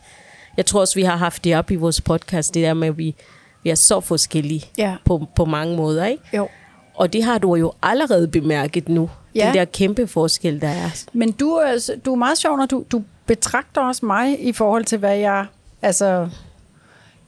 [0.57, 2.99] Jeg tror også, vi har haft det op i vores podcast, det der med, at
[2.99, 3.15] vi,
[3.63, 4.95] vi er så forskellige Ja.
[5.05, 6.07] på, på mange måder.
[6.07, 6.23] Ikke?
[6.37, 6.49] Jo.
[6.95, 9.11] Og det har du jo allerede bemærket nu.
[9.35, 9.47] Ja.
[9.47, 11.05] Den der kæmpe forskel, der er.
[11.13, 11.63] Men du,
[12.05, 15.47] du er meget sjov, når du, du betragter også mig i forhold til, hvad jeg...
[15.85, 16.29] Altså,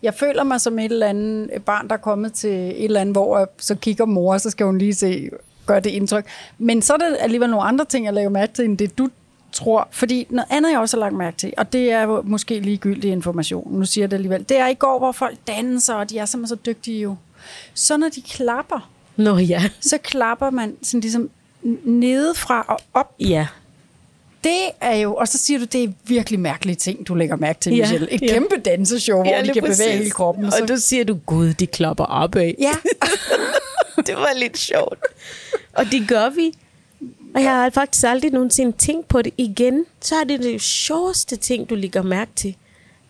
[0.02, 3.14] jeg føler mig som et eller andet barn, der er kommet til et eller andet,
[3.14, 5.30] hvor jeg- så kigger mor, og så skal hun lige se,
[5.66, 6.26] gør det indtryk.
[6.58, 9.08] Men så er der alligevel nogle andre ting, jeg lægger mærke til, end det du
[9.52, 9.88] tror.
[9.90, 13.72] Fordi noget andet, jeg også har lagt mærke til, og det er måske ligegyldig information,
[13.78, 16.24] nu siger jeg det alligevel, det er i går, hvor folk danser, og de er
[16.24, 17.16] simpelthen så dygtige jo.
[17.74, 19.62] Så når de klapper, Nå ja.
[19.80, 21.30] så klapper man sådan ligesom
[21.84, 23.46] nedefra og op Ja.
[24.46, 27.60] Det er jo, og så siger du, det er virkelig mærkelige ting, du lægger mærke
[27.60, 28.10] til, Ja, Michelle.
[28.12, 28.26] Et ja.
[28.26, 29.78] kæmpe danseshow, hvor de kan præcis.
[29.84, 30.44] bevæge hele kroppen.
[30.44, 32.54] Og Så, du siger du, gud, de klapper op af.
[32.58, 32.72] ja,
[34.06, 34.98] det var lidt sjovt.
[35.72, 36.52] Og det gør vi.
[37.34, 39.84] Og jeg har faktisk aldrig nogensinde tænkt på det igen.
[40.00, 42.56] Så er det det sjoveste ting, du lægger mærke til.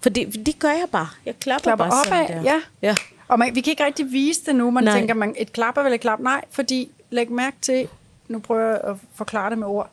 [0.00, 1.08] For det, det gør jeg bare.
[1.26, 2.42] Jeg klapper, Klapper bare sådan opad, der.
[2.42, 2.60] ja.
[2.82, 2.94] ja.
[3.28, 4.70] og man, vi kan ikke rigtig vise det nu.
[4.70, 4.98] Man Nej.
[4.98, 6.20] Tænker, man, et klap er vel et klap?
[6.20, 7.88] Nej, fordi læg mærke til,
[8.28, 9.90] nu prøver jeg at forklare det med ord.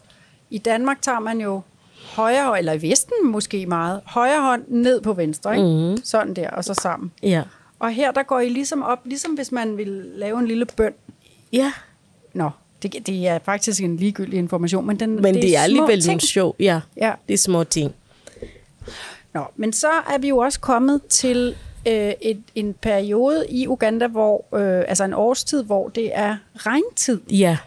[0.54, 1.62] I Danmark tager man jo
[2.16, 5.68] højre eller i Vesten måske meget, højre hånd ned på venstre, ikke?
[5.96, 5.98] Mm.
[6.04, 7.12] sådan der, og så sammen.
[7.24, 7.44] Ja.
[7.80, 10.94] Og her, der går I ligesom op, ligesom hvis man vil lave en lille bøn.
[11.54, 11.74] Ja,
[12.34, 12.50] Nå,
[12.84, 16.02] det, det er faktisk en ligegyldig information, men, den, men det, det er små alligevel
[16.02, 16.08] ting.
[16.12, 16.56] nogle sjov.
[16.60, 17.12] Ja, Ja.
[17.28, 17.94] det er små ting.
[19.34, 21.56] Nå, men så er vi jo også kommet til
[21.88, 27.22] øh, et, en periode i Uganda, hvor, øh, altså en årstid, hvor det er regntid.
[27.32, 27.58] Ja,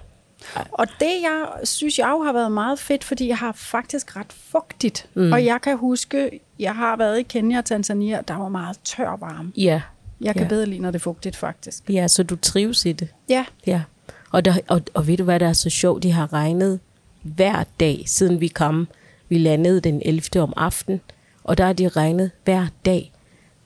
[0.72, 5.08] Og det, jeg synes, jeg har været meget fedt, fordi jeg har faktisk ret fugtigt.
[5.14, 5.32] Mm.
[5.32, 9.16] Og jeg kan huske, jeg har været i Kenya og Tanzania, der var meget tør
[9.16, 9.52] varme.
[9.56, 9.82] Ja.
[10.20, 10.48] Jeg kan ja.
[10.48, 11.82] bedre lide, når det er fugtigt, faktisk.
[11.88, 13.08] Ja, så du trives i det.
[13.28, 13.44] Ja.
[13.66, 13.82] Ja.
[14.30, 16.02] Og, der, og, og ved du, hvad der er så sjovt?
[16.02, 16.80] De har regnet
[17.22, 18.88] hver dag, siden vi kom.
[19.28, 20.42] Vi landede den 11.
[20.42, 21.00] om aftenen,
[21.44, 23.12] og der har de regnet hver dag,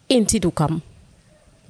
[0.09, 0.83] indtil du kom.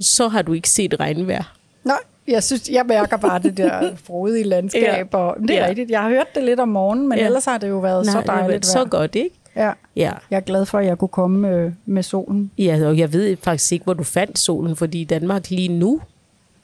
[0.01, 1.57] Så har du ikke set regnvejr.
[1.85, 1.99] Nej,
[2.31, 5.09] jeg synes, jeg mærker bare det der frodige landskab.
[5.13, 5.19] Ja.
[5.19, 5.69] Og, det er Ja.
[5.69, 5.91] rigtigt.
[5.91, 7.25] Jeg har hørt det lidt om morgenen, men Ja.
[7.27, 9.37] ellers har det jo været Nej, så det dejligt været så godt, ikke?
[9.57, 9.73] Ja.
[9.97, 10.13] Ja.
[10.31, 12.51] Jeg er glad for, at jeg kunne komme øh, med solen.
[12.59, 16.01] ja, og jeg ved faktisk ikke, hvor du fandt solen, fordi i Danmark lige nu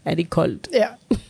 [0.04, 0.68] er det koldt.
[0.74, 0.86] Ja,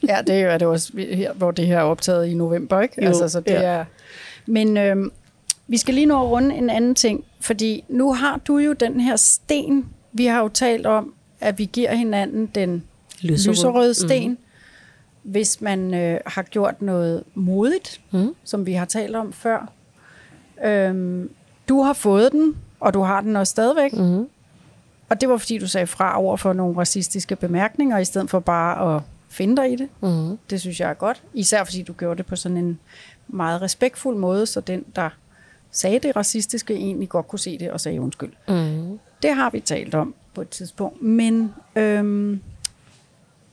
[0.08, 2.94] ja det er det også her, hvor det her er optaget i november, ikke?
[3.02, 3.62] Jo, altså, så det ja.
[3.62, 3.84] er...
[4.46, 5.10] Men øhm,
[5.68, 9.00] vi skal lige nå at runde en anden ting, fordi nu har du jo den
[9.00, 9.84] her sten.
[10.12, 12.82] Vi har jo talt om, at vi giver hinanden den
[13.22, 13.54] Lyserød.
[13.54, 14.38] lyserøde sten, mm.
[15.22, 18.34] hvis man øh, har gjort noget modigt, Mm.
[18.44, 19.72] som vi har talt om før.
[20.64, 21.30] Øhm,
[21.68, 23.92] du har fået den, og du har den også stadigvæk.
[23.92, 24.28] Mm.
[25.08, 28.40] Og det var, fordi du sagde fra over for nogle racistiske bemærkninger, i stedet for
[28.40, 29.88] bare at finde dig i det.
[30.02, 30.38] Mm.
[30.50, 31.22] Det synes jeg er godt.
[31.34, 32.78] Især fordi du gjorde det på sådan en
[33.28, 35.08] meget respektfuld måde, så den, der
[35.70, 38.32] sagde det racistiske, egentlig godt kunne se det og sagde undskyld.
[38.48, 38.98] Mm.
[39.22, 41.02] Det har vi talt om på et tidspunkt.
[41.02, 42.40] Men øhm,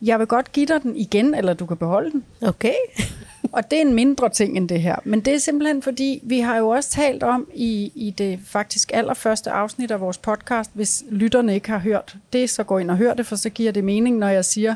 [0.03, 2.23] jeg vil godt give dig den igen, eller du kan beholde den.
[2.41, 2.73] Okay.
[3.51, 4.95] Og det er en mindre ting end det her.
[5.03, 8.91] Men det er simpelthen fordi, vi har jo også talt om i, i det faktisk
[8.93, 12.97] allerførste afsnit af vores podcast, hvis lytterne ikke har hørt det, så gå ind og
[12.97, 14.75] hør det, for så giver det mening, når jeg siger,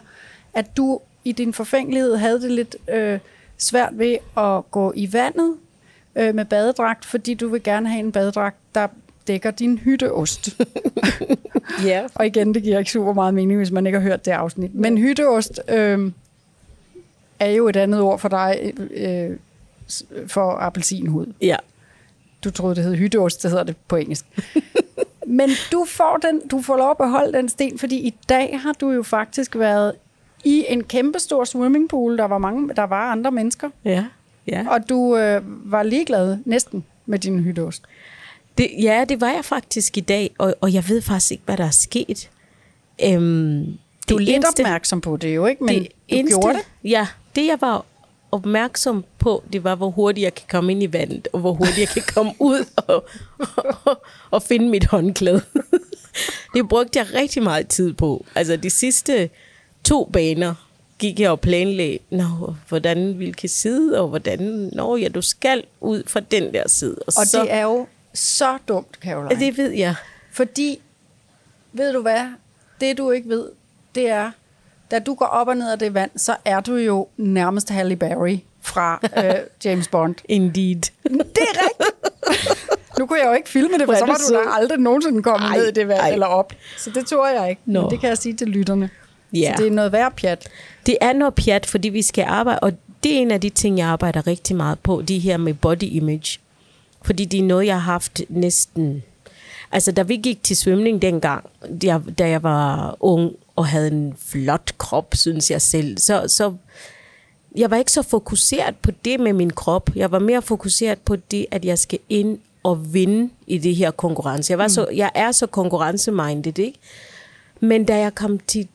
[0.53, 3.19] at du i din forfængelighed havde det lidt øh,
[3.57, 5.55] svært ved at gå i vandet
[6.15, 8.87] øh, med badedragt, fordi du vil gerne have en badedragt, der
[9.27, 10.49] dækker din hytteost.
[11.85, 12.03] Ja.
[12.15, 14.75] Og igen, det giver ikke super meget mening, hvis man ikke har hørt det afsnit.
[14.75, 16.11] Men hytteost øh,
[17.39, 19.29] er jo et andet ord for dig, øh,
[20.27, 21.33] for appelsinhud.
[21.41, 21.55] Ja.
[22.43, 24.25] Du troede, det hed hytteost, det hedder det på engelsk.
[25.27, 28.73] Men du får, den, du får lov at beholde den sten, fordi i dag har
[28.73, 29.93] du jo faktisk været
[30.43, 32.17] i en kæmpestor swimmingpool.
[32.17, 34.05] Der var, mange, der var andre mennesker, Ja.
[34.47, 34.65] Ja.
[34.69, 37.83] og du øh, var ligeglad næsten med din hytteost.
[38.57, 41.57] Det, ja, det var jeg faktisk i dag, og, og jeg ved faktisk ikke, hvad
[41.57, 42.29] der er sket.
[43.03, 43.77] Øhm,
[44.09, 45.63] Du er lidt eneste- opmærksom på det jo, ikke?
[45.63, 46.89] Men det du eneste, gjorde det.
[46.89, 47.85] Ja, det jeg var
[48.31, 51.77] opmærksom på, det var, hvor hurtigt jeg kan komme ind i vandet, og hvor hurtigt
[51.77, 53.05] jeg kan komme ud og,
[53.85, 55.41] og, og finde mit håndklæde.
[56.53, 58.25] det brugte jeg rigtig meget tid på.
[58.35, 59.29] Altså de sidste
[59.83, 60.53] to baner
[60.99, 62.23] gik jeg og planlagde, Nå,
[62.69, 66.95] hvordan, hvilke side, og hvordan, nå ja, du skal ud fra den der side.
[67.07, 67.87] Og så, det er jo
[68.17, 69.39] så dumt, Caroline.
[69.45, 69.95] det ved jeg.
[70.31, 70.81] Fordi,
[71.73, 72.25] ved du hvad,
[72.81, 73.49] det du ikke ved,
[73.95, 74.31] det er,
[74.91, 77.95] da du går op og ned af det vand, så er du jo nærmest Halle
[77.95, 79.33] Berry fra øh,
[79.65, 80.15] James Bond.
[80.29, 80.81] Indeed.
[81.03, 82.59] Det er rigtigt.
[82.99, 85.47] Nu kunne jeg jo ikke filme det, for så var du da aldrig nogensinde kommet
[85.49, 86.09] Ej, ned i det vand ej.
[86.09, 86.53] eller op.
[86.77, 87.61] Så det tror jeg ikke.
[87.65, 87.81] Nå.
[87.81, 88.89] Men det kan jeg sige til lytterne.
[89.33, 89.53] Ja.
[89.55, 90.47] Så det er noget værd pjat.
[90.85, 93.77] Det er noget pjat, fordi vi skal arbejde, og det er en af de ting,
[93.77, 96.39] jeg arbejder rigtig meget på, de her med body image.
[97.01, 99.03] Fordi det er noget, jeg har haft næsten...
[99.71, 101.49] Altså, da vi gik til svømning dengang,
[101.83, 106.53] jeg, da jeg var ung og havde en flot krop, synes jeg selv, så, så
[107.55, 109.89] jeg var ikke så fokuseret på det med min krop.
[109.95, 113.91] Jeg var mere fokuseret på det, at jeg skal ind og vinde i det her
[113.91, 114.51] konkurrence.
[114.51, 116.79] Jeg, var så, jeg er så konkurrencemindet, ikke?
[117.59, 118.67] Men da jeg kom til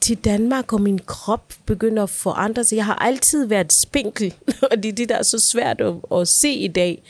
[0.00, 2.76] til Danmark, og min krop begynder at forandre sig.
[2.76, 4.34] Jeg har altid været spinkel,
[4.70, 7.02] og det er det, der er så svært at, at se i dag.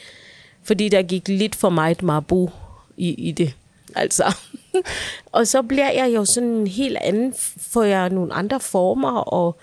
[0.71, 2.51] Fordi der gik lidt for meget marbu
[2.97, 3.55] i, i det.
[3.97, 4.37] Altså.
[5.33, 9.57] og så bliver jeg jo sådan en helt anden, får jeg nogle andre former, og,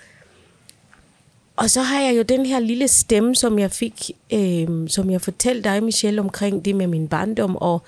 [1.55, 5.21] og så har jeg jo den her lille stemme, som jeg fik, øh, som jeg
[5.21, 7.81] fortalte dig, Michelle, omkring det med min barndom, og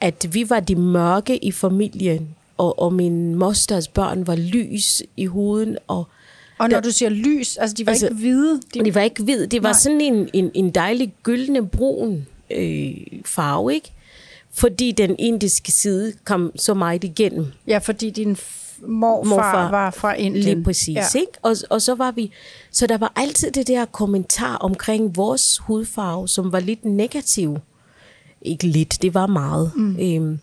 [0.00, 5.26] at vi var de mørke i familien, og, og min mosters børn var lys i
[5.26, 6.08] huden, og
[6.58, 8.60] og når Der- du siger lys, altså de var Altså, ikke hvide.
[8.74, 9.78] de, det var ikke hvid, det var Nej.
[9.78, 12.90] Sådan en, en, en dejlig gyldne brun øh,
[13.24, 13.92] farve, ikke?
[14.52, 17.46] Fordi den indiske side kom så meget igennem.
[17.66, 18.36] Ja, fordi din
[18.86, 19.70] morfar, Morfar.
[19.70, 20.44] var fra Indien.
[20.44, 21.18] Lige præcis, ja.
[21.18, 21.32] ikke?
[21.42, 22.30] Og, og så var vi...
[22.70, 27.58] Så der var altid det der kommentar omkring vores hudfarve, som var lidt negativ.
[28.42, 29.70] Ikke lidt, det var meget.
[29.76, 29.96] Mm.
[30.00, 30.38] Øhm,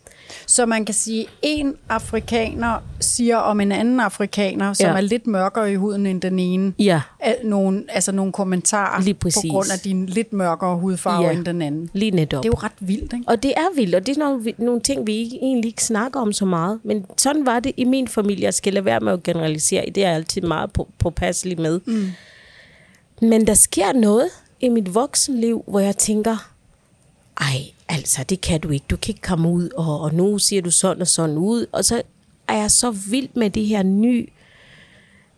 [0.48, 4.96] Så man kan sige, at en afrikaner siger om en anden afrikaner, som Ja.
[4.96, 9.14] er lidt mørkere i huden end den ene, ja, al- nogle, altså nogle kommentarer Lige
[9.14, 11.32] på grund af din lidt mørkere hudfarve Ja.
[11.32, 11.90] end den anden.
[11.94, 12.44] lige netop.
[12.44, 13.24] Det er jo ret vildt, ikke?
[13.28, 16.20] Og det er vildt, og det er nogle, nogle ting, vi ikke, egentlig ikke snakker
[16.20, 16.80] om så meget.
[16.84, 18.44] Men sådan var det i min familie.
[18.44, 19.86] Jeg skal lade være med at generalisere.
[19.96, 21.80] Det er jeg altid meget på, påpasselig med.
[21.86, 22.08] Mm.
[23.22, 24.28] Men der sker noget
[24.62, 26.50] i mit voksenliv, hvor jeg tænker,
[27.42, 27.46] ej,
[27.90, 28.86] altså, det kan du ikke.
[28.90, 31.66] Du kan ikke komme ud, og, og nu siger du sådan og sådan ud.
[31.72, 32.02] Og så
[32.48, 34.28] er jeg så vild med det her nye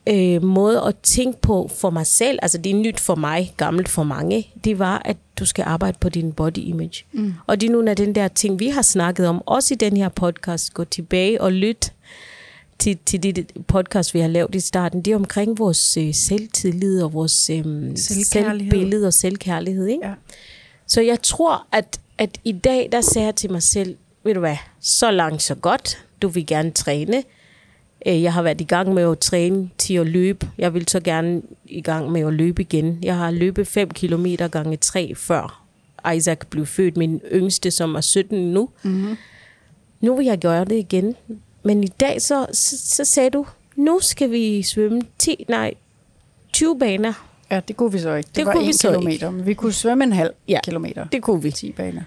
[0.10, 2.40] øh, måde at tænke på for mig selv.
[2.42, 4.48] Altså, det er nyt for mig, gammelt for mange.
[4.64, 7.06] Det var, at du skal arbejde på din body image.
[7.12, 7.34] Mm.
[7.48, 9.98] Og det er nogle af den der ting, vi har snakket om, også i den
[9.98, 10.74] her podcast.
[10.74, 11.94] Gå tilbage og lyt
[12.80, 15.02] til, til det podcast, vi har lavet i starten.
[15.02, 19.88] Det er omkring vores øh, selvtillid og vores øh, selvbillede og selvkærlighed.
[19.88, 20.08] Ikke?
[20.08, 20.14] Ja.
[20.88, 24.40] Så jeg tror, at, at i dag, der sagde jeg til mig selv, ved du
[24.40, 26.06] hvad, så langt, så godt.
[26.22, 27.24] Du vil gerne træne.
[28.06, 30.50] Øh, jeg har været i gang med at træne til at løbe.
[30.58, 33.00] Jeg vil så gerne i gang med at løbe igen.
[33.04, 35.64] Jeg har løbet 5 km gange 3 før
[36.16, 36.98] Isaac blev født.
[36.98, 38.70] Min yngste, som er 17 nu.
[38.84, 39.18] Mm-hmm.
[40.02, 41.16] Nu vil jeg gøre det igen.
[41.64, 45.74] Men i dag, så, så, så sagde du, nu skal vi svømme 10, nej,
[46.54, 47.27] 20 baner.
[47.52, 48.28] Ja, det kunne vi så ikke.
[48.28, 50.60] Det, Det var kunne vi en så kilometer, men vi kunne svømme en halv Ja,
[50.64, 51.06] kilometer.
[51.06, 51.52] Det kunne vi.
[51.52, 52.02] 10 baner.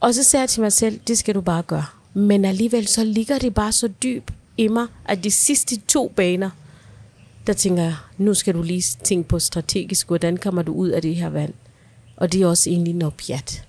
[0.00, 1.84] Og så sagde jeg til mig selv, det skal du bare gøre.
[2.14, 6.50] Men alligevel så ligger det bare så dyb i mig, at de sidste to baner,
[7.46, 11.02] der tænker jeg, nu skal du lige tænke på strategisk, hvordan kommer du ud af
[11.02, 11.52] det her vand?
[12.16, 13.64] Og det er også egentlig noget pjat.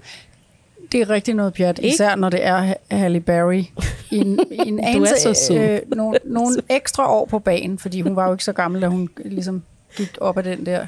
[0.92, 1.94] Det er rigtig noget pjat, Ikke?
[1.94, 3.64] især når det er Ha- Halle Berry.
[4.12, 8.26] I en, i en anelse, øh, nogle, nogle ekstra år på banen, fordi hun var
[8.28, 9.64] jo ikke så gammel, da hun ligesom
[9.98, 10.86] gik op ad den der.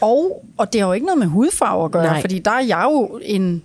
[0.00, 2.20] Og, og det har jo ikke noget med hudfarve at gøre, Nej.
[2.20, 3.62] fordi der er jeg jo en,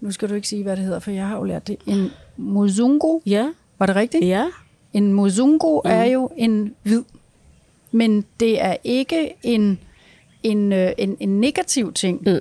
[0.00, 2.10] nu skal du ikke sige, hvad det hedder, for jeg har jo lært det, en
[2.36, 3.20] muzungo.
[3.26, 4.24] Ja, Var det rigtigt?
[4.26, 4.46] ja,
[4.92, 5.90] En muzungo mm.
[5.90, 7.02] er jo en hvid,
[7.92, 9.78] men det er ikke en,
[10.42, 12.20] en, øh, en, en negativ ting.
[12.20, 12.38] Mm.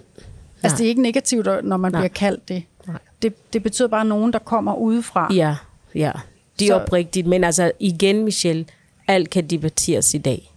[0.64, 2.02] Altså, det er ikke negativt, når man Nej.
[2.02, 2.64] bliver kaldt det.
[2.88, 2.98] Nej.
[3.22, 3.34] det.
[3.54, 5.34] Det betyder bare nogen, der kommer udefra.
[5.34, 5.56] ja,
[5.96, 6.12] ja.
[6.60, 7.28] Det er Så- oprigtigt.
[7.28, 8.66] Men altså igen, Michelle,
[9.08, 10.53] alt kan debatteres i dag.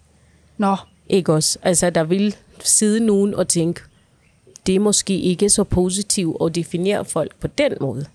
[0.58, 0.76] Nå,
[1.08, 1.58] Ikke også?
[1.62, 3.80] Altså, der vil sidde nogen og tænke,
[4.66, 8.06] det er måske ikke så positivt at definere folk på den måde.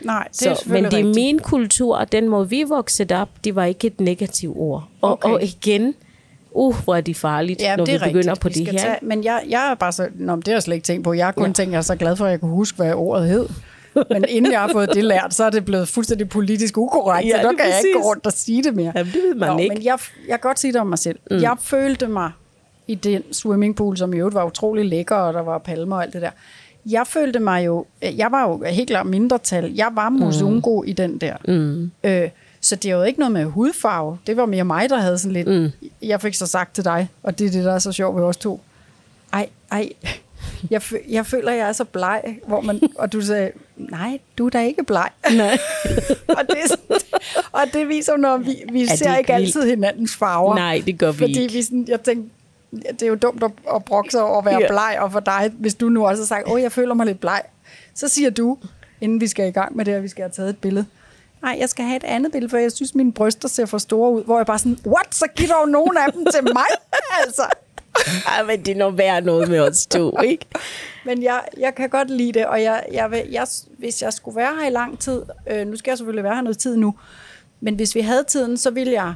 [0.00, 1.24] nej, det er Så, men selvfølgelig det er rigtigt.
[1.24, 4.88] min kultur, og den måde vi voksede op, det var ikke et negativt ord.
[5.00, 5.28] Og, Okay.
[5.28, 5.94] og igen,
[6.50, 8.40] uh, hvor er det farligt, Ja, når det vi er begynder rigtigt.
[8.40, 8.78] på Vi det her.
[8.78, 10.08] Tage, men jeg, jeg er bare så...
[10.14, 11.12] Nå, men det har jeg slet ikke tænkt på.
[11.12, 11.52] Jeg har kun Ja.
[11.52, 13.48] tænkt, jeg er så glad for, at jeg kan huske, hvad ordet hed.
[14.10, 17.42] Men inden jeg har fået det lært, så er det blevet fuldstændig politisk ukorrekt, Ja,
[17.42, 18.06] så lige kan jeg ikke gå præcis.
[18.06, 18.92] rundt og sige det mere.
[18.96, 19.74] Jamen, det ved man Nå, ikke.
[19.74, 21.18] Men jeg, jeg kan godt sige det om mig selv.
[21.30, 21.40] Mm.
[21.40, 22.30] Jeg følte mig
[22.86, 26.12] i den swimmingpool, som i øvrigt var utrolig lækker, og der var palmer og alt
[26.12, 26.30] det der.
[26.86, 27.86] Jeg følte mig jo...
[28.02, 29.72] Jeg var jo helt klart mindretal.
[29.74, 30.88] Jeg var musungo mm.
[30.88, 31.36] i den der.
[31.48, 31.90] Mm.
[32.04, 32.28] Øh,
[32.60, 34.18] så det er jo ikke noget med hudfarve.
[34.26, 35.48] Det var mere mig, der havde sådan lidt...
[35.48, 35.70] Mm.
[36.02, 38.22] Jeg fik så sagt til dig, og det er det, der er så sjovt ved
[38.24, 38.60] os to.
[39.32, 39.88] Ej, ej,
[40.70, 44.50] jeg, jeg føler, jeg er så bleg, hvor man, og du sagde, nej, du er
[44.50, 45.08] da ikke bleg.
[45.32, 45.58] Nej.
[46.38, 47.00] og, det, er sådan-
[47.52, 50.54] og det viser, når vi, vi det ser ikke altid hinandens farver.
[50.54, 51.52] Nej, det gør vi Fordi ikke.
[51.54, 52.30] vi sådan, jeg tænkte,
[52.92, 54.68] det er jo dumt at, at brokke sig over at være Ja.
[54.68, 57.20] bleg, og for dig, hvis du nu også har sagt, åh, jeg føler mig lidt
[57.20, 57.42] bleg,
[57.94, 58.58] så siger du,
[59.00, 60.86] inden vi skal i gang med det, at vi skal have taget et billede,
[61.42, 64.12] nej, jeg skal have et andet billede, for jeg synes, mine bryster ser for store
[64.12, 66.64] ud, hvor jeg bare sådan, what, så giv dog nogle af dem til mig,
[67.24, 67.42] altså.
[68.36, 70.46] Ej, men det er noget værd noget med os to, ikke?
[71.04, 73.46] Men jeg, jeg kan godt lide det, og jeg, jeg, vil, jeg,
[73.78, 76.42] hvis jeg skulle være her i lang tid, øh, nu skal jeg selvfølgelig være her
[76.42, 76.94] noget tid nu,
[77.60, 79.14] men hvis vi havde tiden, så ville jeg,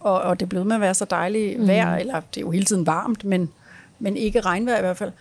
[0.00, 2.64] og, og det blevet med at være så dejligt vejr, eller det er jo hele
[2.64, 3.50] tiden varmt, men,
[3.98, 5.12] men ikke regnvejr i hvert fald,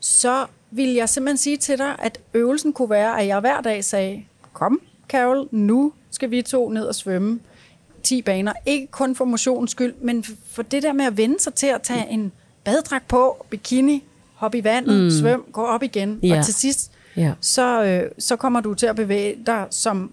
[0.00, 3.84] så vil jeg simpelthen sige til dig, at øvelsen kunne være, at jeg hver dag
[3.84, 7.40] sagde, kom Carol, nu skal vi to ned og svømme
[8.02, 8.52] 10 baner.
[8.66, 11.82] Ikke kun for motionens skyld, men for det der med at vende sig til at
[11.82, 12.32] tage en
[12.64, 15.10] badedragt på, bikini, hoppe i vandet, mm.
[15.10, 16.18] svøm, gå op igen.
[16.22, 16.38] Ja.
[16.38, 17.32] Og til sidst, Ja.
[17.40, 20.12] så, øh, så kommer du til at bevæge dig, som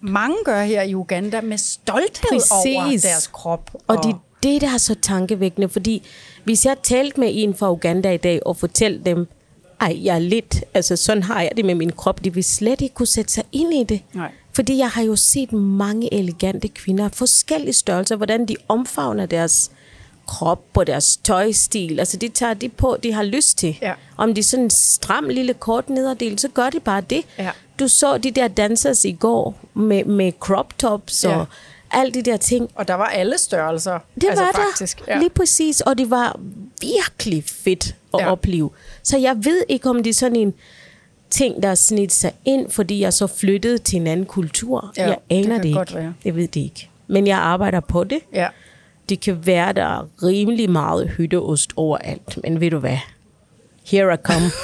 [0.00, 2.50] mange gør her i Uganda, med stolthed Præcis.
[2.50, 3.70] over deres krop.
[3.86, 6.02] Og det er det, der er så tankevækkende, fordi
[6.44, 9.26] hvis jeg talte med en fra Uganda i dag og fortalte dem,
[9.80, 12.80] ej, jeg er lidt, altså sådan har jeg det med min krop, de vil slet
[12.80, 14.02] ikke kunne sætte sig ind i det.
[14.14, 14.30] Nej.
[14.56, 19.70] Fordi jeg har jo set mange elegante kvinder, forskellige størrelser, hvordan de omfavner deres
[20.26, 21.98] krop og deres tøjstil.
[21.98, 23.78] Altså det tager de på, de har lyst til.
[23.82, 23.92] Ja.
[24.16, 27.22] Om de er sådan en stram lille kort nederdel, så gør de bare det.
[27.38, 27.50] Ja.
[27.78, 31.44] Du så de der dansers i går med, med crop tops og Ja.
[32.00, 32.68] alle de der ting.
[32.74, 33.98] Og der var alle størrelser.
[34.14, 35.06] Det altså var faktisk.
[35.06, 36.40] der, lige præcis, og det var
[36.80, 38.24] virkelig fedt at Ja.
[38.24, 38.30] ja.
[38.32, 38.70] opleve.
[39.02, 40.54] Så jeg ved ikke, om det er sådan en
[41.30, 44.92] ting, der er snit sig ind, fordi jeg så flyttede til en anden kultur.
[44.96, 46.00] Ja, jeg det aner det, godt ikke.
[46.00, 46.14] være.
[46.24, 46.88] Jeg ved det ikke.
[47.06, 48.18] Men jeg arbejder på det.
[48.32, 48.48] Ja.
[49.08, 52.98] Det kan være, der er rimelig meget hytteost overalt, men ved du hvad?
[53.90, 54.46] Here I come.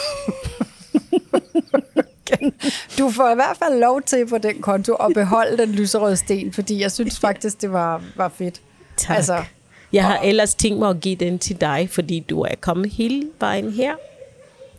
[2.99, 6.53] Du får i hvert fald lov til på den konto at beholde den lyserøde sten,
[6.53, 8.61] fordi jeg synes faktisk, det var, var fedt.
[8.97, 9.17] Tak.
[9.17, 9.45] Altså,
[9.93, 13.29] Jeg har ellers tænkt mig at give den til dig, fordi du er kommet hele
[13.41, 13.95] vejen her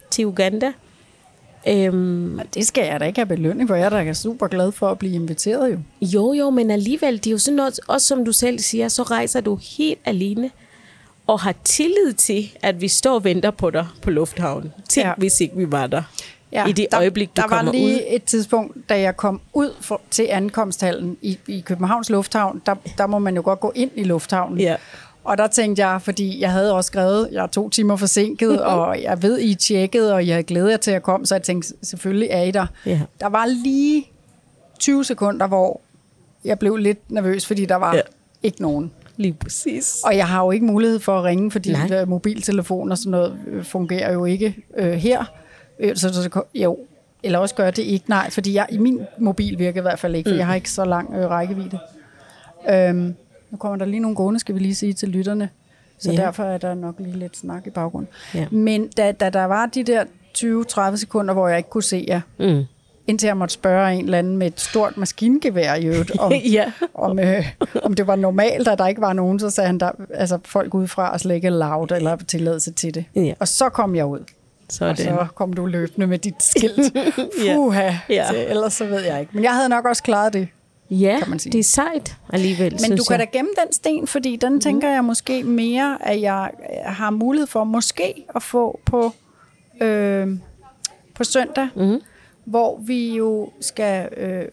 [0.09, 0.71] til Uganda.
[1.67, 3.75] Øhm, Det skal jeg da ikke have belønning for.
[3.75, 5.77] Jeg er da super glad for at blive inviteret jo.
[6.01, 9.03] jo, jo, men alligevel, det er jo sådan noget, også som du selv siger, så
[9.03, 10.51] rejser du helt alene
[11.27, 14.71] og har tillid til, at vi står og venter på dig på lufthavnen.
[14.89, 15.13] Tænk, Ja.
[15.17, 16.01] hvis ikke vi var der.
[16.51, 17.99] Ja, I det der, øjeblik, du der kommer var lige ud.
[18.09, 23.07] et tidspunkt, da jeg kom ud for, til ankomsthallen i, i Københavns Lufthavn, der, der
[23.07, 24.59] må man jo godt gå ind i lufthavnen.
[24.59, 24.75] Ja.
[25.23, 29.01] Og der tænkte jeg, fordi jeg havde også skrevet, jeg er to timer forsinket, og
[29.01, 32.27] jeg ved, I tjekket, og jeg glæder jer til at komme, så jeg tænkte, selvfølgelig
[32.31, 32.65] er I der.
[32.85, 33.01] Ja.
[33.19, 34.05] Der var lige
[34.79, 35.81] 20 sekunder, hvor
[36.45, 37.95] jeg blev lidt nervøs, fordi der var.
[37.95, 38.01] Ja.
[38.43, 38.91] ikke nogen.
[39.17, 40.01] Lige præcis.
[40.05, 42.01] Og jeg har jo ikke mulighed for at ringe, fordi Nej.
[42.01, 45.25] øh, mobiltelefon og sådan noget øh, fungerer jo ikke øh, her.
[45.79, 46.77] Øh, så, så jo,
[47.23, 48.09] eller også gør det ikke.
[48.09, 50.39] Nej, fordi jeg, i min mobil virker i hvert fald ikke, for mm.
[50.39, 51.79] jeg har ikke så lang øh, rækkevidde.
[52.69, 53.15] Øhm,
[53.53, 55.49] nu kommer der lige nogle gående, skal vi lige sige til lytterne.
[55.99, 56.15] Så Ja.
[56.19, 56.25] ja.
[56.25, 58.09] derfor er der nok lige lidt snak i baggrunden.
[58.35, 58.45] Ja.
[58.51, 60.03] Men da, da der var de der
[60.37, 62.63] 20-30 sekunder, hvor jeg ikke kunne se jer, Mm.
[63.07, 66.71] indtil jeg måtte spørge en eller anden med et stort maskingevær i øvrigt, om, Ja.
[66.93, 67.45] om, øh,
[67.83, 70.73] om det var normalt, at der ikke var nogen, så sagde han, der, altså folk
[70.73, 73.05] udefra og slet ikke loud eller tilladelse til det.
[73.15, 73.33] Ja.
[73.39, 74.19] Og så kom jeg ud,
[74.69, 76.95] Så og så kom du løbende med dit skilt.
[77.45, 77.55] Ja.
[77.55, 78.27] Fuha, Ja.
[78.27, 79.31] Så, ellers så ved jeg ikke.
[79.35, 80.47] Men jeg havde nok også klaret det.
[80.99, 81.51] Ja, kan man sige.
[81.51, 83.31] det er sejt alligevel, Men synes du kan da jeg.
[83.31, 86.49] gemme den sten, fordi den tænker jeg måske mere, at jeg
[86.85, 89.11] har mulighed for måske at få på,
[89.81, 90.27] øh,
[91.15, 92.01] på søndag, Mhm.
[92.45, 94.45] hvor vi jo skal øh,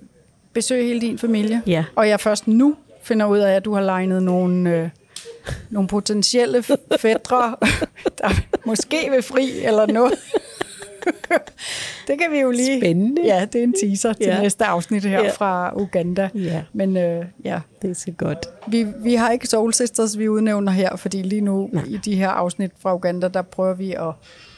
[0.53, 1.63] besøge hele din familie.
[1.67, 1.85] Ja.
[1.97, 4.89] Og jeg først nu finder ud af, at du har legnet nogle, øh,
[5.71, 6.63] nogle potentielle
[7.01, 7.57] fædre,
[8.19, 8.29] der
[8.67, 10.15] måske vil fri eller noget.
[12.07, 12.81] Det kan vi jo lige...
[12.81, 13.23] Spændende.
[13.25, 14.43] Ja, det er en teaser til Ja.
[14.43, 15.31] næste afsnit her Ja.
[15.31, 16.29] fra Uganda.
[16.35, 16.63] Ja.
[16.73, 18.47] Men øh, ja, Det er så godt.
[18.69, 21.85] vi, vi har ikke Soul Sisters, vi udnævner her, fordi lige nu Nej.
[21.87, 24.13] i de her afsnit fra Uganda, der prøver vi at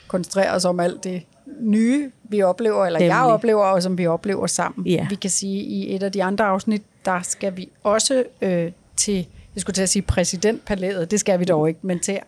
[0.09, 1.22] koncentrere os om alt det
[1.61, 3.32] nye, vi oplever, eller jeg Nemlig.
[3.34, 4.86] oplever, og som vi oplever sammen.
[4.86, 5.07] Ja.
[5.11, 8.72] Vi kan sige, at i et af de andre afsnit, der skal vi også øh,
[8.97, 9.14] til,
[9.55, 12.18] jeg skulle til at sige præsidentpalæet, det skal vi dog ikke, men til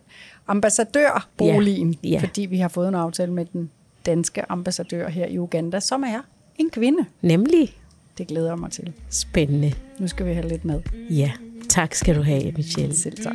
[0.46, 2.08] ambassadørboligen, Ja.
[2.08, 2.18] Ja.
[2.20, 3.70] fordi vi har fået en aftale med den
[4.06, 6.20] danske ambassadør her i Uganda, som er
[6.56, 7.04] en kvinde.
[7.22, 7.76] Nemlig
[8.18, 8.92] Det glæder jeg mig til.
[9.10, 9.72] spændende.
[9.98, 10.82] Nu skal vi have lidt mad.
[11.10, 11.32] Ja,
[11.68, 12.96] tak skal du have, Michelle.
[12.96, 13.34] Selv tak.